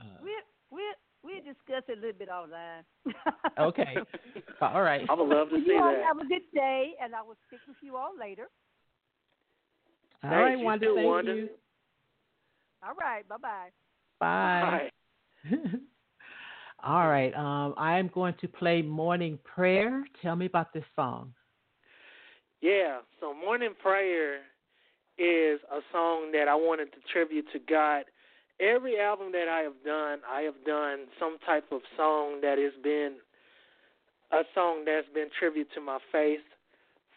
Uh, 0.00 0.04
we 0.22 0.30
we 0.70 0.82
we 1.24 1.34
discuss 1.40 1.82
it 1.88 1.98
a 1.98 2.00
little 2.00 2.18
bit 2.18 2.28
online. 2.28 2.84
okay. 3.58 3.96
All 4.60 4.82
right. 4.82 5.06
I 5.10 5.14
would 5.14 5.28
love 5.28 5.48
to 5.48 5.54
Well, 5.56 5.64
see 5.66 5.72
you 5.72 5.82
all 5.82 5.92
that. 5.92 6.02
have 6.04 6.18
a 6.18 6.24
good 6.26 6.42
day, 6.54 6.92
and 7.02 7.14
I 7.14 7.22
will 7.22 7.36
speak 7.46 7.60
with 7.68 7.76
you 7.82 7.96
all 7.96 8.12
later. 8.18 8.48
All 10.24 10.30
Hey, 10.30 10.36
right, 10.36 10.58
you 10.58 10.64
Wanda. 10.64 10.86
too, 10.86 10.94
thank 10.94 11.06
Wanda. 11.06 11.34
you. 11.34 11.48
All 12.86 12.94
right, 12.94 13.28
bye 13.28 13.36
bye. 13.36 13.68
Bye. 14.20 14.90
Bye. 15.50 15.78
All 16.84 17.08
right. 17.08 17.34
Um, 17.34 17.74
I 17.76 17.98
am 17.98 18.10
going 18.12 18.34
to 18.40 18.48
play 18.48 18.82
Morning 18.82 19.38
Prayer. 19.44 20.04
Tell 20.22 20.36
me 20.36 20.46
about 20.46 20.72
this 20.72 20.84
song. 20.94 21.32
Yeah, 22.60 23.00
so 23.20 23.34
Morning 23.34 23.74
Prayer 23.82 24.36
is 25.18 25.60
a 25.72 25.80
song 25.92 26.30
that 26.32 26.46
I 26.48 26.54
wanted 26.54 26.92
to 26.92 26.98
tribute 27.12 27.46
to 27.52 27.58
God. 27.58 28.04
Every 28.60 29.00
album 29.00 29.32
that 29.32 29.48
I 29.48 29.60
have 29.60 29.82
done, 29.84 30.20
I 30.30 30.42
have 30.42 30.64
done 30.64 31.06
some 31.18 31.38
type 31.44 31.64
of 31.72 31.80
song 31.96 32.40
that 32.42 32.58
has 32.58 32.72
been 32.82 33.16
a 34.32 34.42
song 34.54 34.84
that's 34.84 35.08
been 35.12 35.28
tribute 35.38 35.68
to 35.74 35.80
my 35.80 35.98
faith 36.12 36.40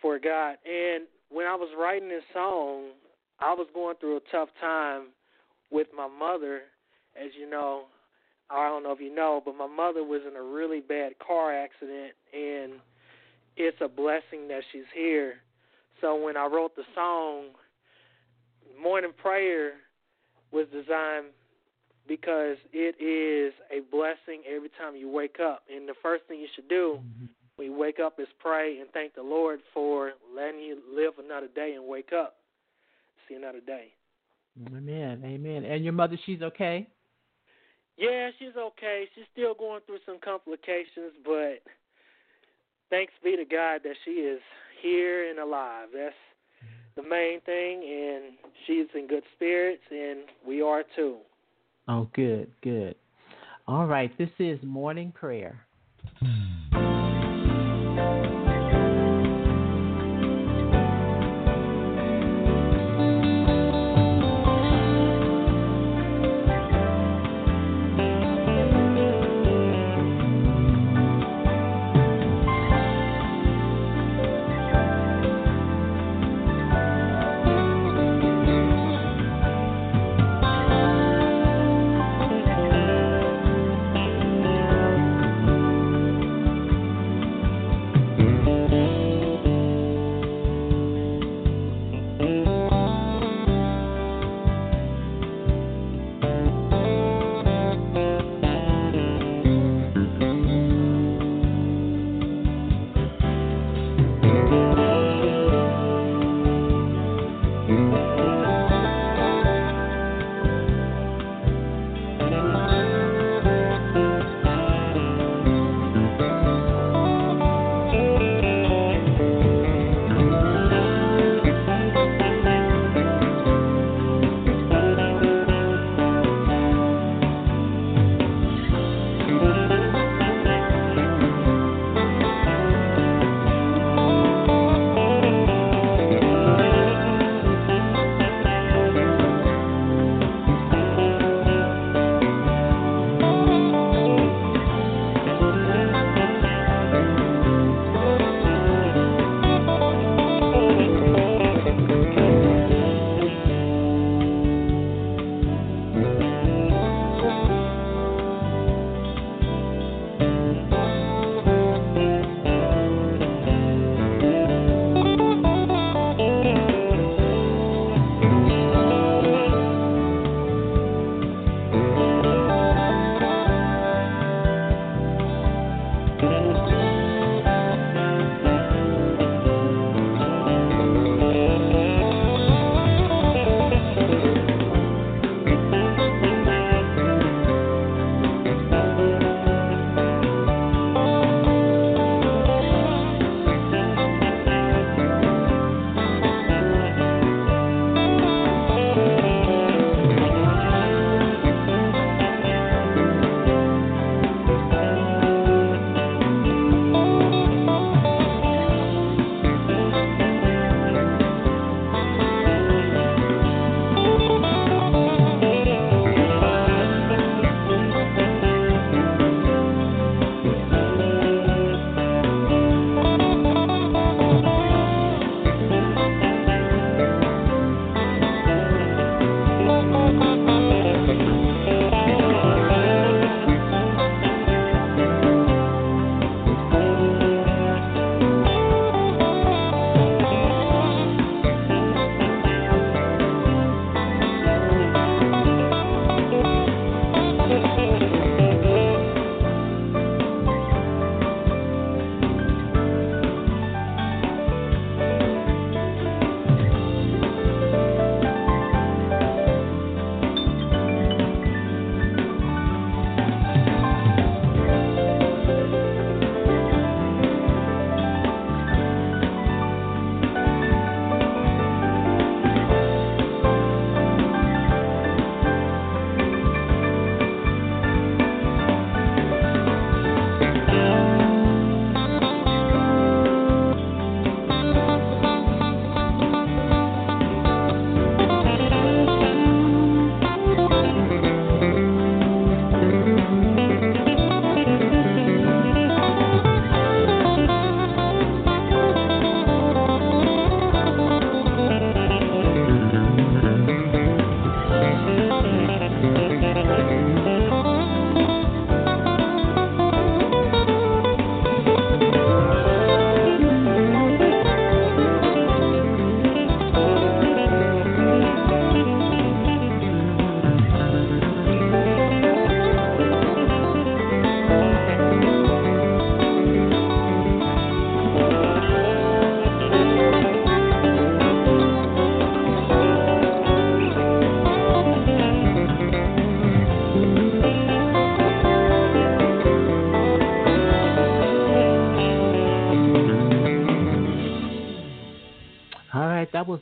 for 0.02 0.20
God. 0.20 0.56
And 0.66 1.06
when 1.30 1.46
I 1.46 1.56
was 1.56 1.70
writing 1.78 2.10
this 2.10 2.24
song, 2.34 2.92
I 3.40 3.54
was 3.54 3.68
going 3.74 3.96
through 4.00 4.18
a 4.18 4.22
tough 4.32 4.50
time 4.60 5.08
with 5.72 5.88
my 5.96 6.08
mother. 6.08 6.62
As 7.16 7.32
you 7.40 7.50
know, 7.50 7.84
I 8.50 8.68
don't 8.68 8.84
know 8.84 8.92
if 8.92 9.00
you 9.00 9.14
know, 9.14 9.42
but 9.44 9.56
my 9.56 9.68
mother 9.68 10.04
was 10.04 10.22
in 10.28 10.36
a 10.36 10.44
really 10.44 10.80
bad 10.80 11.14
car 11.20 11.54
accident 11.54 12.14
and 12.34 12.74
it's 13.58 13.78
a 13.82 13.88
blessing 13.88 14.48
that 14.48 14.62
she's 14.72 14.90
here. 14.96 15.36
So 16.02 16.16
when 16.16 16.38
I 16.38 16.46
wrote 16.46 16.76
the 16.76 16.84
song, 16.96 17.50
Morning 18.82 19.12
Prayer 19.22 19.74
was 20.52 20.66
designed 20.72 21.28
because 22.08 22.58
it 22.74 22.96
is 23.00 23.54
a 23.70 23.82
blessing 23.92 24.42
every 24.50 24.70
time 24.80 24.96
you 24.96 25.10
wake 25.10 25.38
up. 25.40 25.64
And 25.74 25.88
the 25.88 25.94
first 26.02 26.24
thing 26.28 26.40
you 26.40 26.48
should 26.56 26.70
do 26.70 27.00
when 27.58 27.68
you 27.68 27.78
wake 27.78 28.00
up 28.00 28.20
is 28.20 28.28
pray 28.40 28.80
and 28.80 28.90
thank 28.92 29.14
the 29.14 29.22
Lord 29.22 29.60
for 29.74 30.14
letting 30.36 30.62
you 30.62 30.80
live 30.92 31.14
another 31.24 31.50
day 31.54 31.74
and 31.76 31.86
wake 31.86 32.12
up, 32.14 32.38
see 33.28 33.36
another 33.36 33.60
day. 33.60 33.90
Amen. 34.68 35.22
Amen. 35.24 35.66
And 35.66 35.84
your 35.84 35.94
mother, 35.94 36.18
she's 36.26 36.42
okay? 36.42 36.88
Yeah, 37.98 38.30
she's 38.40 38.56
okay. 38.58 39.06
She's 39.16 39.26
still 39.34 39.54
going 39.54 39.82
through 39.86 40.00
some 40.06 40.20
complications, 40.24 41.14
but 41.26 41.62
thanks 42.90 43.14
be 43.24 43.36
to 43.36 43.46
God 43.46 43.82
that 43.84 43.96
she 44.06 44.12
is 44.12 44.40
here 44.82 45.30
and 45.30 45.40
alive. 45.40 45.90
That's 45.94 46.16
the 46.96 47.04
main 47.04 47.42
thing, 47.42 47.84
and 47.84 48.38
she's 48.66 48.88
in 48.96 49.08
good 49.08 49.24
spirits, 49.36 49.84
and 49.92 50.20
we 50.48 50.62
are 50.62 50.84
too. 50.96 51.18
Oh, 51.88 52.10
good, 52.14 52.52
good. 52.62 52.96
All 53.68 53.86
right. 53.86 54.16
This 54.18 54.30
is 54.40 54.60
Morning 54.64 55.12
Prayer. 55.12 55.66
Hmm. 56.20 56.59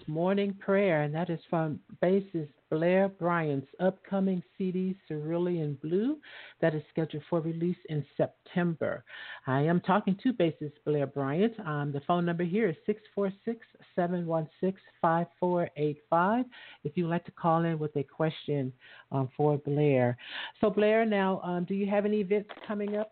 Morning 0.07 0.55
Prayer, 0.59 1.03
and 1.03 1.13
that 1.13 1.29
is 1.29 1.39
from 1.51 1.79
bassist 2.01 2.49
Blair 2.71 3.09
Bryant's 3.09 3.67
upcoming 3.79 4.41
CD, 4.57 4.97
Cerulean 5.07 5.77
Blue, 5.83 6.17
that 6.61 6.73
is 6.73 6.81
scheduled 6.89 7.21
for 7.29 7.41
release 7.41 7.77
in 7.89 8.03
September. 8.17 9.03
I 9.45 9.61
am 9.61 9.79
talking 9.81 10.17
to 10.23 10.33
bassist 10.33 10.73
Blair 10.83 11.05
Bryant. 11.05 11.53
Um, 11.59 11.91
the 11.91 12.01
phone 12.07 12.25
number 12.25 12.43
here 12.43 12.69
is 12.69 12.75
646 12.87 13.63
716 13.95 14.81
5485 14.99 16.45
if 16.83 16.97
you'd 16.97 17.07
like 17.07 17.25
to 17.25 17.31
call 17.31 17.63
in 17.63 17.77
with 17.77 17.95
a 17.97 18.03
question 18.03 18.73
um, 19.11 19.29
for 19.37 19.59
Blair. 19.59 20.17
So, 20.59 20.71
Blair, 20.71 21.05
now, 21.05 21.39
um, 21.43 21.65
do 21.65 21.75
you 21.75 21.85
have 21.85 22.05
any 22.05 22.21
events 22.21 22.49
coming 22.67 22.95
up? 22.95 23.11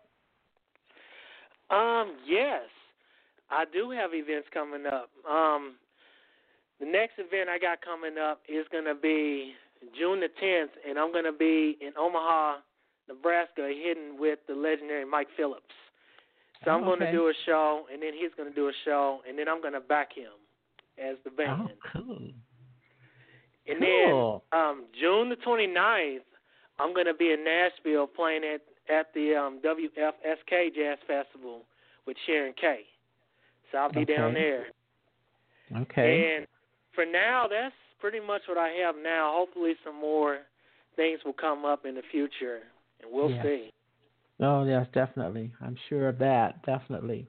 Um, 1.70 2.16
yes, 2.26 2.62
I 3.50 3.66
do 3.72 3.90
have 3.92 4.10
events 4.12 4.48
coming 4.52 4.84
up. 4.86 5.10
Um, 5.30 5.76
the 6.80 6.86
next 6.86 7.14
event 7.18 7.48
I 7.48 7.58
got 7.58 7.80
coming 7.82 8.18
up 8.18 8.40
is 8.48 8.66
going 8.70 8.84
to 8.84 8.94
be 8.94 9.52
June 9.98 10.20
the 10.20 10.28
10th, 10.42 10.70
and 10.88 10.98
I'm 10.98 11.12
going 11.12 11.24
to 11.24 11.32
be 11.32 11.76
in 11.80 11.92
Omaha, 11.98 12.56
Nebraska, 13.08 13.68
hitting 13.72 14.18
with 14.18 14.38
the 14.48 14.54
legendary 14.54 15.04
Mike 15.04 15.28
Phillips. 15.36 15.72
So 16.64 16.70
I'm 16.70 16.82
Oh, 16.82 16.86
going 16.86 17.00
to 17.00 17.12
do 17.12 17.28
a 17.28 17.32
show, 17.44 17.84
and 17.92 18.02
then 18.02 18.12
he's 18.18 18.30
going 18.36 18.48
to 18.48 18.54
do 18.54 18.68
a 18.68 18.72
show, 18.84 19.20
and 19.28 19.38
then 19.38 19.48
I'm 19.48 19.60
going 19.60 19.74
to 19.74 19.80
back 19.80 20.12
him 20.14 20.32
as 20.98 21.16
the 21.24 21.30
band. 21.30 21.68
Oh, 21.70 21.90
cool. 21.92 22.18
And 23.68 23.78
Cool. 23.80 24.42
then 24.52 24.60
um, 24.60 24.84
June 24.98 25.28
the 25.28 25.36
29th, 25.36 26.20
I'm 26.78 26.94
going 26.94 27.06
to 27.06 27.14
be 27.14 27.32
in 27.32 27.44
Nashville 27.44 28.06
playing 28.06 28.42
at 28.44 28.60
at 28.88 29.06
the 29.14 29.34
um, 29.34 29.58
WFSK 29.64 30.72
Jazz 30.74 30.98
Festival 31.08 31.62
with 32.06 32.16
Sharon 32.24 32.54
Kay. 32.60 32.82
So 33.72 33.78
I'll 33.78 33.90
be 33.92 34.04
down 34.04 34.32
there. 34.34 34.66
Okay. 35.76 36.36
And 36.36 36.46
for 36.96 37.06
now, 37.06 37.46
that's 37.48 37.74
pretty 38.00 38.18
much 38.18 38.42
what 38.48 38.58
I 38.58 38.70
have 38.84 38.96
now. 39.00 39.32
Hopefully, 39.36 39.74
some 39.84 40.00
more 40.00 40.38
things 40.96 41.20
will 41.24 41.32
come 41.32 41.64
up 41.64 41.86
in 41.86 41.94
the 41.94 42.02
future, 42.10 42.62
and 43.00 43.12
we'll 43.12 43.30
Yes. 43.30 43.44
see. 43.44 43.72
Oh, 44.40 44.64
yes, 44.64 44.86
definitely. 44.92 45.50
I'm 45.62 45.76
sure 45.88 46.08
of 46.08 46.18
that. 46.18 46.62
Definitely. 46.64 47.26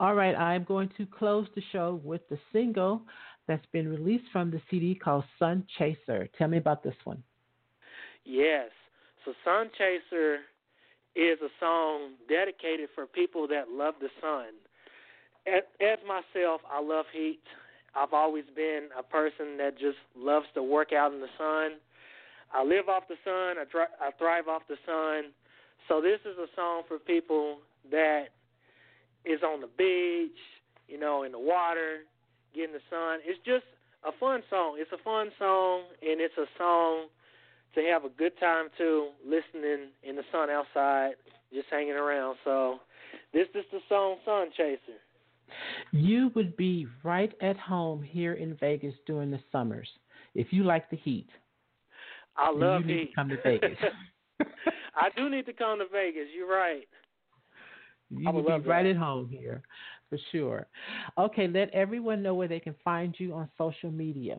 All 0.00 0.14
right, 0.14 0.34
I'm 0.34 0.64
going 0.64 0.88
to 0.96 1.04
close 1.04 1.46
the 1.54 1.62
show 1.72 2.00
with 2.04 2.26
the 2.28 2.38
single 2.52 3.02
that's 3.46 3.66
been 3.72 3.88
released 3.88 4.30
from 4.32 4.50
the 4.50 4.60
CD 4.70 4.94
called 4.94 5.24
Sun 5.38 5.66
Chaser. 5.76 6.28
Tell 6.38 6.48
me 6.48 6.58
about 6.58 6.82
this 6.82 6.94
one. 7.04 7.22
Yes. 8.24 8.70
So 9.24 9.32
Sun 9.44 9.70
Chaser 9.76 10.40
is 11.14 11.38
a 11.42 11.48
song 11.60 12.12
dedicated 12.28 12.88
for 12.94 13.06
people 13.06 13.48
that 13.48 13.70
love 13.70 13.94
the 14.00 14.08
sun. 14.20 14.54
As, 15.46 15.62
as 15.80 15.98
myself, 16.06 16.60
I 16.70 16.80
love 16.80 17.06
heat. 17.12 17.42
I've 17.94 18.12
always 18.12 18.44
been 18.54 18.88
a 18.98 19.02
person 19.02 19.56
that 19.58 19.78
just 19.78 19.98
loves 20.16 20.46
to 20.54 20.62
work 20.62 20.92
out 20.92 21.12
in 21.12 21.20
the 21.20 21.32
sun. 21.38 21.78
I 22.52 22.64
live 22.64 22.88
off 22.88 23.04
the 23.08 23.16
sun. 23.24 23.58
I, 23.58 23.64
dri- 23.70 23.94
I 24.00 24.10
thrive 24.18 24.48
off 24.48 24.62
the 24.68 24.76
sun. 24.86 25.32
So 25.88 26.00
this 26.00 26.20
is 26.24 26.36
a 26.38 26.46
song 26.54 26.82
for 26.86 26.98
people 26.98 27.58
that 27.90 28.28
is 29.24 29.40
on 29.42 29.60
the 29.60 29.68
beach, 29.78 30.38
you 30.86 30.98
know, 30.98 31.22
in 31.22 31.32
the 31.32 31.38
water, 31.38 32.04
getting 32.54 32.72
the 32.72 32.84
sun. 32.90 33.20
It's 33.24 33.38
just 33.44 33.64
a 34.04 34.12
fun 34.18 34.42
song. 34.50 34.76
It's 34.78 34.92
a 34.92 35.02
fun 35.02 35.30
song, 35.38 35.82
and 36.02 36.20
it's 36.20 36.36
a 36.38 36.46
song 36.56 37.08
to 37.74 37.80
have 37.82 38.04
a 38.04 38.08
good 38.08 38.32
time 38.40 38.68
too, 38.76 39.08
listening 39.24 39.92
in 40.02 40.16
the 40.16 40.24
sun 40.32 40.50
outside, 40.50 41.12
just 41.52 41.66
hanging 41.70 41.92
around. 41.92 42.36
So 42.44 42.78
this 43.32 43.46
is 43.54 43.64
the 43.72 43.80
song 43.88 44.16
Sun 44.24 44.48
Chaser. 44.56 45.00
You 45.92 46.30
would 46.34 46.56
be 46.56 46.86
right 47.02 47.32
at 47.40 47.56
home 47.56 48.02
here 48.02 48.34
in 48.34 48.56
Vegas 48.56 48.94
during 49.06 49.30
the 49.30 49.40
summers 49.50 49.88
if 50.34 50.52
you 50.52 50.64
like 50.64 50.90
the 50.90 50.96
heat. 50.96 51.28
I 52.36 52.50
love 52.50 52.82
you 52.82 52.86
need 52.86 52.98
heat. 53.00 53.08
to 53.10 53.14
come 53.14 53.28
to 53.30 53.36
Vegas. 53.44 53.78
I 54.94 55.08
do 55.16 55.28
need 55.28 55.46
to 55.46 55.52
come 55.52 55.78
to 55.78 55.86
Vegas. 55.90 56.26
You're 56.36 56.48
right. 56.50 56.86
You 58.10 58.28
I 58.28 58.32
would 58.32 58.44
love 58.44 58.64
be 58.64 58.68
right 58.70 58.84
that. 58.84 58.90
at 58.90 58.96
home 58.96 59.28
here, 59.28 59.62
for 60.08 60.18
sure. 60.32 60.66
Okay, 61.18 61.46
let 61.48 61.70
everyone 61.70 62.22
know 62.22 62.34
where 62.34 62.48
they 62.48 62.60
can 62.60 62.74
find 62.84 63.14
you 63.18 63.34
on 63.34 63.48
social 63.58 63.90
media. 63.90 64.38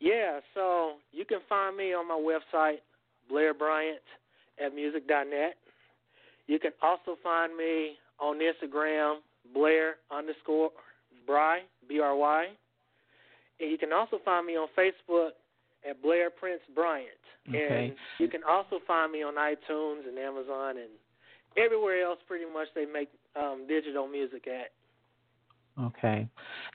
Yeah, 0.00 0.40
so 0.54 0.94
you 1.12 1.24
can 1.24 1.40
find 1.48 1.76
me 1.76 1.92
on 1.94 2.06
my 2.08 2.14
website, 2.14 2.78
Blair 3.28 3.54
Bryant 3.54 4.00
at 4.64 4.74
music.net. 4.74 5.56
You 6.46 6.58
can 6.58 6.72
also 6.82 7.16
find 7.22 7.56
me 7.56 7.96
on 8.20 8.38
Instagram, 8.38 9.16
Blair 9.54 9.96
underscore 10.10 10.70
Bry, 11.26 11.60
B 11.88 12.00
R 12.00 12.16
Y. 12.16 12.46
And 13.60 13.70
you 13.70 13.78
can 13.78 13.92
also 13.92 14.18
find 14.24 14.46
me 14.46 14.54
on 14.54 14.68
Facebook 14.78 15.30
at 15.88 16.02
Blair 16.02 16.30
Prince 16.30 16.60
Bryant. 16.74 17.08
Okay. 17.48 17.86
And 17.86 17.96
you 18.18 18.28
can 18.28 18.42
also 18.48 18.78
find 18.86 19.12
me 19.12 19.22
on 19.22 19.34
iTunes 19.34 20.06
and 20.08 20.18
Amazon 20.18 20.76
and 20.78 20.90
everywhere 21.56 22.04
else 22.04 22.18
pretty 22.26 22.44
much 22.44 22.68
they 22.74 22.84
make 22.84 23.08
um, 23.34 23.66
digital 23.68 24.06
music 24.06 24.46
at. 24.46 24.70
Okay. 25.78 26.26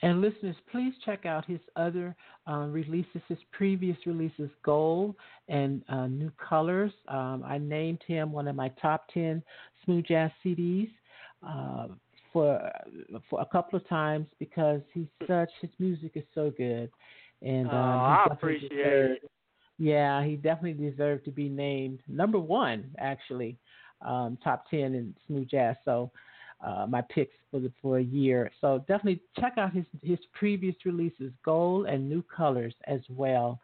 And 0.04 0.22
listeners, 0.22 0.56
please 0.72 0.94
check 1.04 1.26
out 1.26 1.46
his 1.46 1.60
other 1.76 2.16
uh, 2.48 2.68
releases, 2.68 3.22
his 3.28 3.40
previous 3.52 3.98
releases, 4.06 4.50
Gold 4.64 5.16
and 5.50 5.82
uh, 5.90 6.06
New 6.08 6.32
Colors. 6.38 6.92
Um, 7.08 7.44
I 7.46 7.58
named 7.58 8.02
him 8.06 8.32
one 8.32 8.48
of 8.48 8.56
my 8.56 8.70
top 8.82 9.08
10 9.14 9.42
smooth 9.84 10.06
jazz 10.06 10.30
CDs 10.46 10.90
uh, 11.48 11.88
for 12.34 12.72
for 13.30 13.42
a 13.42 13.46
couple 13.46 13.78
of 13.78 13.88
times 13.88 14.28
because 14.40 14.82
he's 14.94 15.08
such, 15.28 15.50
his 15.62 15.72
music 15.80 16.12
is 16.16 16.24
so 16.34 16.52
good. 16.56 16.90
And 17.42 17.68
um, 17.68 17.74
Oh, 17.74 17.78
I 17.78 18.28
appreciate 18.32 18.70
deserved- 18.70 19.24
it. 19.24 19.32
Yeah, 19.78 20.24
he 20.24 20.36
definitely 20.36 20.90
deserved 20.92 21.26
to 21.26 21.32
be 21.32 21.50
named 21.50 22.02
number 22.08 22.38
one, 22.38 22.94
actually, 23.00 23.58
um, 24.04 24.38
top 24.44 24.70
10 24.70 24.80
in 24.94 25.16
smooth 25.26 25.50
jazz. 25.50 25.76
So, 25.86 26.12
uh, 26.64 26.86
my 26.88 27.02
picks 27.02 27.34
for 27.50 27.60
the, 27.60 27.72
for 27.82 27.98
a 27.98 28.04
year. 28.04 28.52
So 28.62 28.80
definitely 28.88 29.22
check 29.40 29.54
out 29.58 29.74
his 29.74 29.86
his 30.04 30.20
previous 30.34 30.76
releases, 30.86 31.32
Gold 31.44 31.88
and 31.88 32.08
New 32.08 32.22
Colors 32.24 32.76
as 32.86 33.00
well. 33.10 33.60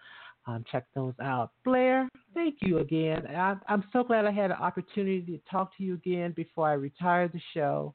Um, 0.48 0.64
check 0.72 0.86
those 0.96 1.14
out. 1.22 1.52
Blair, 1.64 2.10
thank 2.34 2.56
you 2.62 2.80
again. 2.80 3.28
I, 3.28 3.56
I'm 3.68 3.84
so 3.94 4.02
glad 4.04 4.26
I 4.26 4.32
had 4.32 4.50
an 4.50 4.58
opportunity 4.58 5.22
to 5.38 5.52
talk 5.52 5.76
to 5.78 5.84
you 5.84 5.94
again 5.94 6.32
before 6.36 6.68
I 6.70 6.74
retire 6.74 7.28
the 7.28 7.42
show. 7.54 7.94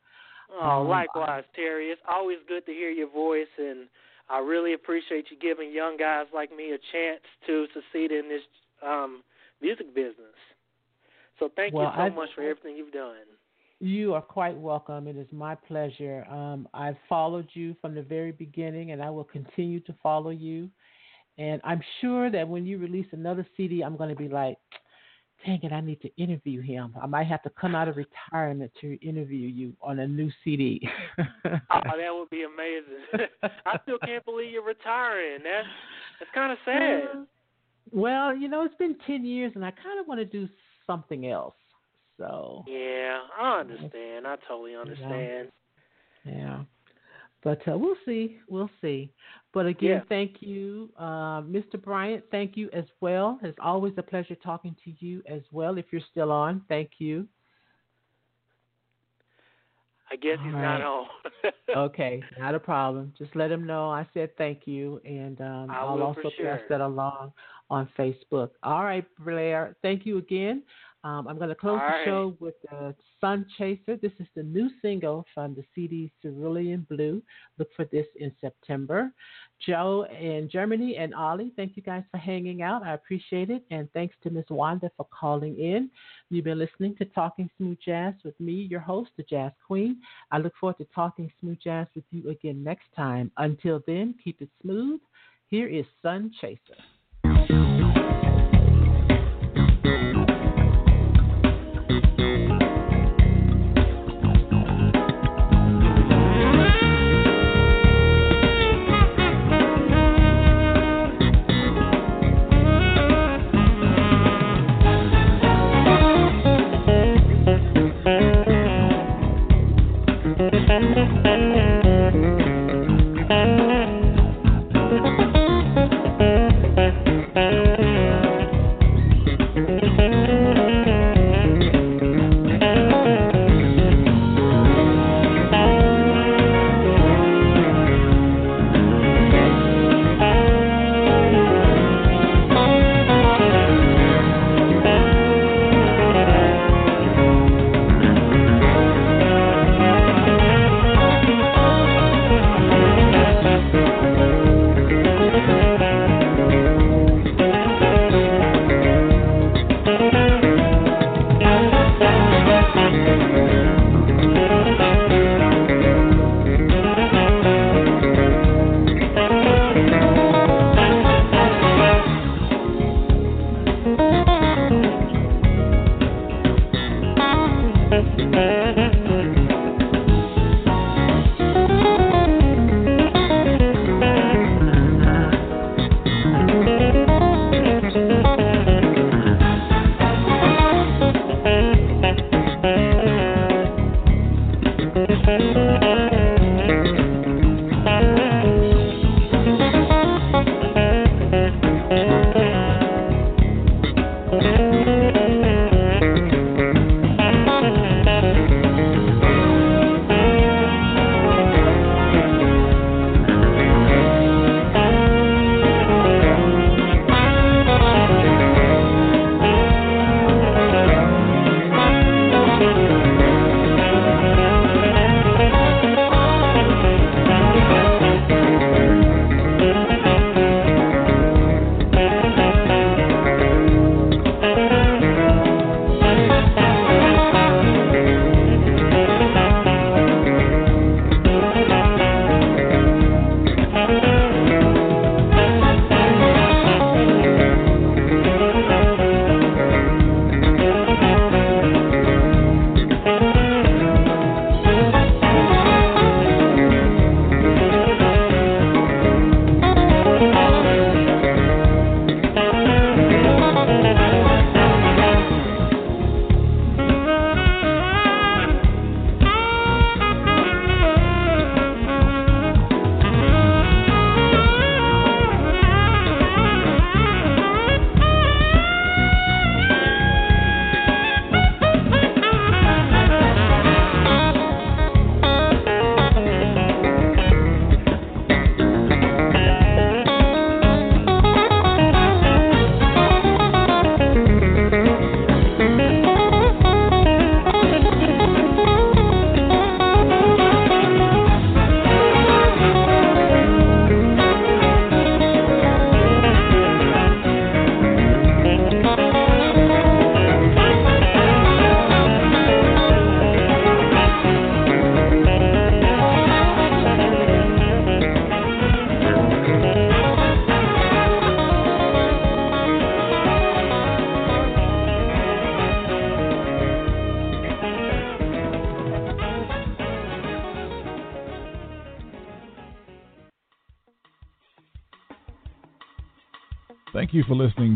Oh, 0.54 0.82
Um, 0.82 0.88
likewise, 0.88 1.44
Terry. 1.54 1.90
It's 1.90 2.00
always 2.08 2.38
good 2.46 2.66
to 2.66 2.72
hear 2.72 2.90
your 2.90 3.08
voice, 3.08 3.48
and 3.58 3.88
I 4.28 4.38
really 4.38 4.74
appreciate 4.74 5.30
you 5.30 5.38
giving 5.38 5.72
young 5.72 5.96
guys 5.96 6.26
like 6.34 6.54
me 6.54 6.72
a 6.72 6.78
chance 6.92 7.20
to 7.46 7.66
succeed 7.74 8.12
in 8.12 8.28
this 8.28 8.42
um, 8.82 9.22
music 9.60 9.94
business. 9.94 10.36
So 11.38 11.48
thank 11.56 11.74
Well, 11.74 11.86
you 11.86 11.92
so 11.96 12.02
I- 12.02 12.08
much 12.10 12.28
for 12.34 12.42
everything 12.42 12.76
you've 12.76 12.92
done. 12.92 13.16
You 13.80 14.14
are 14.14 14.22
quite 14.22 14.56
welcome. 14.56 15.08
It 15.08 15.16
is 15.16 15.26
my 15.32 15.56
pleasure. 15.56 16.24
Um, 16.30 16.68
I've 16.72 16.98
followed 17.08 17.48
you 17.52 17.74
from 17.80 17.96
the 17.96 18.02
very 18.02 18.30
beginning, 18.30 18.92
and 18.92 19.02
I 19.02 19.10
will 19.10 19.24
continue 19.24 19.80
to 19.80 19.92
follow 19.94 20.30
you. 20.30 20.70
And 21.36 21.60
I'm 21.64 21.82
sure 22.00 22.30
that 22.30 22.46
when 22.46 22.64
you 22.64 22.78
release 22.78 23.08
another 23.12 23.44
CD, 23.56 23.82
I'm 23.82 23.96
going 23.96 24.10
to 24.10 24.14
be 24.14 24.28
like, 24.28 24.58
dang 25.44 25.60
it, 25.62 25.72
I 25.72 25.80
need 25.80 26.00
to 26.02 26.10
interview 26.16 26.60
him. 26.60 26.94
I 27.00 27.06
might 27.06 27.26
have 27.26 27.42
to 27.42 27.50
come 27.50 27.74
out 27.74 27.88
of 27.88 27.96
retirement 27.96 28.72
to 28.80 28.98
interview 29.06 29.46
you 29.46 29.74
on 29.82 29.98
a 29.98 30.06
new 30.06 30.30
CD. 30.44 30.88
Oh, 31.18 31.96
that 31.96 32.10
would 32.10 32.30
be 32.30 32.44
amazing. 32.44 33.26
I 33.66 33.78
still 33.82 33.98
can't 34.04 34.24
believe 34.24 34.52
you're 34.52 34.64
retiring. 34.64 35.38
That's 35.42 35.66
that's 36.18 36.30
kind 36.34 36.52
of 36.52 36.58
sad. 36.64 37.02
Uh, 37.02 37.24
well, 37.90 38.34
you 38.34 38.48
know, 38.48 38.62
it's 38.64 38.74
been 38.76 38.96
10 39.06 39.24
years, 39.24 39.52
and 39.54 39.64
I 39.64 39.70
kind 39.70 39.98
of 40.00 40.06
want 40.06 40.20
to 40.20 40.24
do 40.24 40.48
something 40.86 41.26
else. 41.26 41.54
So, 42.18 42.64
Yeah, 42.66 43.20
I 43.38 43.60
understand. 43.60 44.26
I 44.26 44.36
totally 44.46 44.76
understand. 44.76 45.48
Yeah. 46.24 46.62
But 47.42 47.66
uh, 47.66 47.76
we'll 47.76 47.96
see. 48.06 48.38
We'll 48.48 48.70
see. 48.80 49.12
But 49.52 49.66
again, 49.66 49.90
Yeah. 49.90 50.00
thank 50.08 50.40
you, 50.40 50.90
uh, 50.96 51.42
Mr. 51.42 51.82
Bryant. 51.82 52.24
Thank 52.30 52.56
you 52.56 52.70
as 52.72 52.84
well. 53.00 53.38
It's 53.42 53.58
always 53.60 53.94
a 53.96 54.02
pleasure 54.02 54.36
talking 54.36 54.76
to 54.84 54.92
you 55.04 55.22
as 55.26 55.42
well. 55.50 55.76
If 55.76 55.86
you're 55.90 56.02
still 56.10 56.30
on, 56.30 56.62
thank 56.68 56.90
you. 56.98 57.26
I 60.10 60.16
guess 60.16 60.38
he's 60.44 60.52
not 60.52 60.82
All 60.82 61.08
on. 61.44 61.52
Okay, 61.76 62.22
not 62.38 62.54
a 62.54 62.60
problem. 62.60 63.14
Just 63.16 63.34
let 63.34 63.50
him 63.50 63.66
know 63.66 63.88
I 63.90 64.06
said 64.12 64.36
thank 64.36 64.66
you, 64.66 65.00
and 65.06 65.40
um, 65.40 65.70
I 65.70 65.84
will 65.84 65.94
will 65.94 66.02
also 66.02 66.20
for 66.20 66.30
pass 66.30 66.36
sure. 66.36 66.66
that 66.68 66.80
along 66.82 67.32
on 67.70 67.88
Facebook. 67.98 68.50
All 68.62 68.84
right, 68.84 69.06
Blair. 69.24 69.74
Thank 69.80 70.04
you 70.04 70.18
again. 70.18 70.62
Um, 71.04 71.26
I'm 71.26 71.36
going 71.36 71.48
to 71.48 71.54
close 71.56 71.80
All 71.80 71.88
the 71.88 71.92
right. 71.92 72.04
show 72.04 72.36
with 72.38 72.54
uh, 72.70 72.92
Sun 73.20 73.46
Chaser. 73.58 73.96
This 74.00 74.12
is 74.20 74.26
the 74.36 74.44
new 74.44 74.70
single 74.80 75.24
from 75.34 75.54
the 75.54 75.64
CD 75.74 76.12
Cerulean 76.22 76.86
Blue. 76.88 77.20
Look 77.58 77.68
for 77.74 77.86
this 77.86 78.06
in 78.20 78.32
September. 78.40 79.10
Joe 79.66 80.06
in 80.20 80.48
Germany 80.50 80.96
and 80.96 81.12
Ollie, 81.14 81.52
thank 81.56 81.76
you 81.76 81.82
guys 81.82 82.04
for 82.10 82.18
hanging 82.18 82.62
out. 82.62 82.84
I 82.84 82.94
appreciate 82.94 83.50
it. 83.50 83.64
And 83.70 83.90
thanks 83.92 84.14
to 84.22 84.30
Miss 84.30 84.44
Wanda 84.48 84.90
for 84.96 85.06
calling 85.18 85.58
in. 85.58 85.90
You've 86.30 86.44
been 86.44 86.58
listening 86.58 86.94
to 86.96 87.04
Talking 87.06 87.50
Smooth 87.56 87.78
Jazz 87.84 88.14
with 88.24 88.38
me, 88.38 88.52
your 88.52 88.80
host, 88.80 89.10
the 89.16 89.24
Jazz 89.24 89.52
Queen. 89.66 89.98
I 90.30 90.38
look 90.38 90.52
forward 90.60 90.78
to 90.78 90.86
talking 90.94 91.30
smooth 91.40 91.58
jazz 91.62 91.86
with 91.94 92.04
you 92.10 92.30
again 92.30 92.62
next 92.62 92.86
time. 92.94 93.30
Until 93.38 93.82
then, 93.86 94.14
keep 94.22 94.40
it 94.40 94.50
smooth, 94.62 95.00
Here 95.48 95.68
is 95.68 95.84
Sun 96.00 96.32
Chaser. 96.40 96.80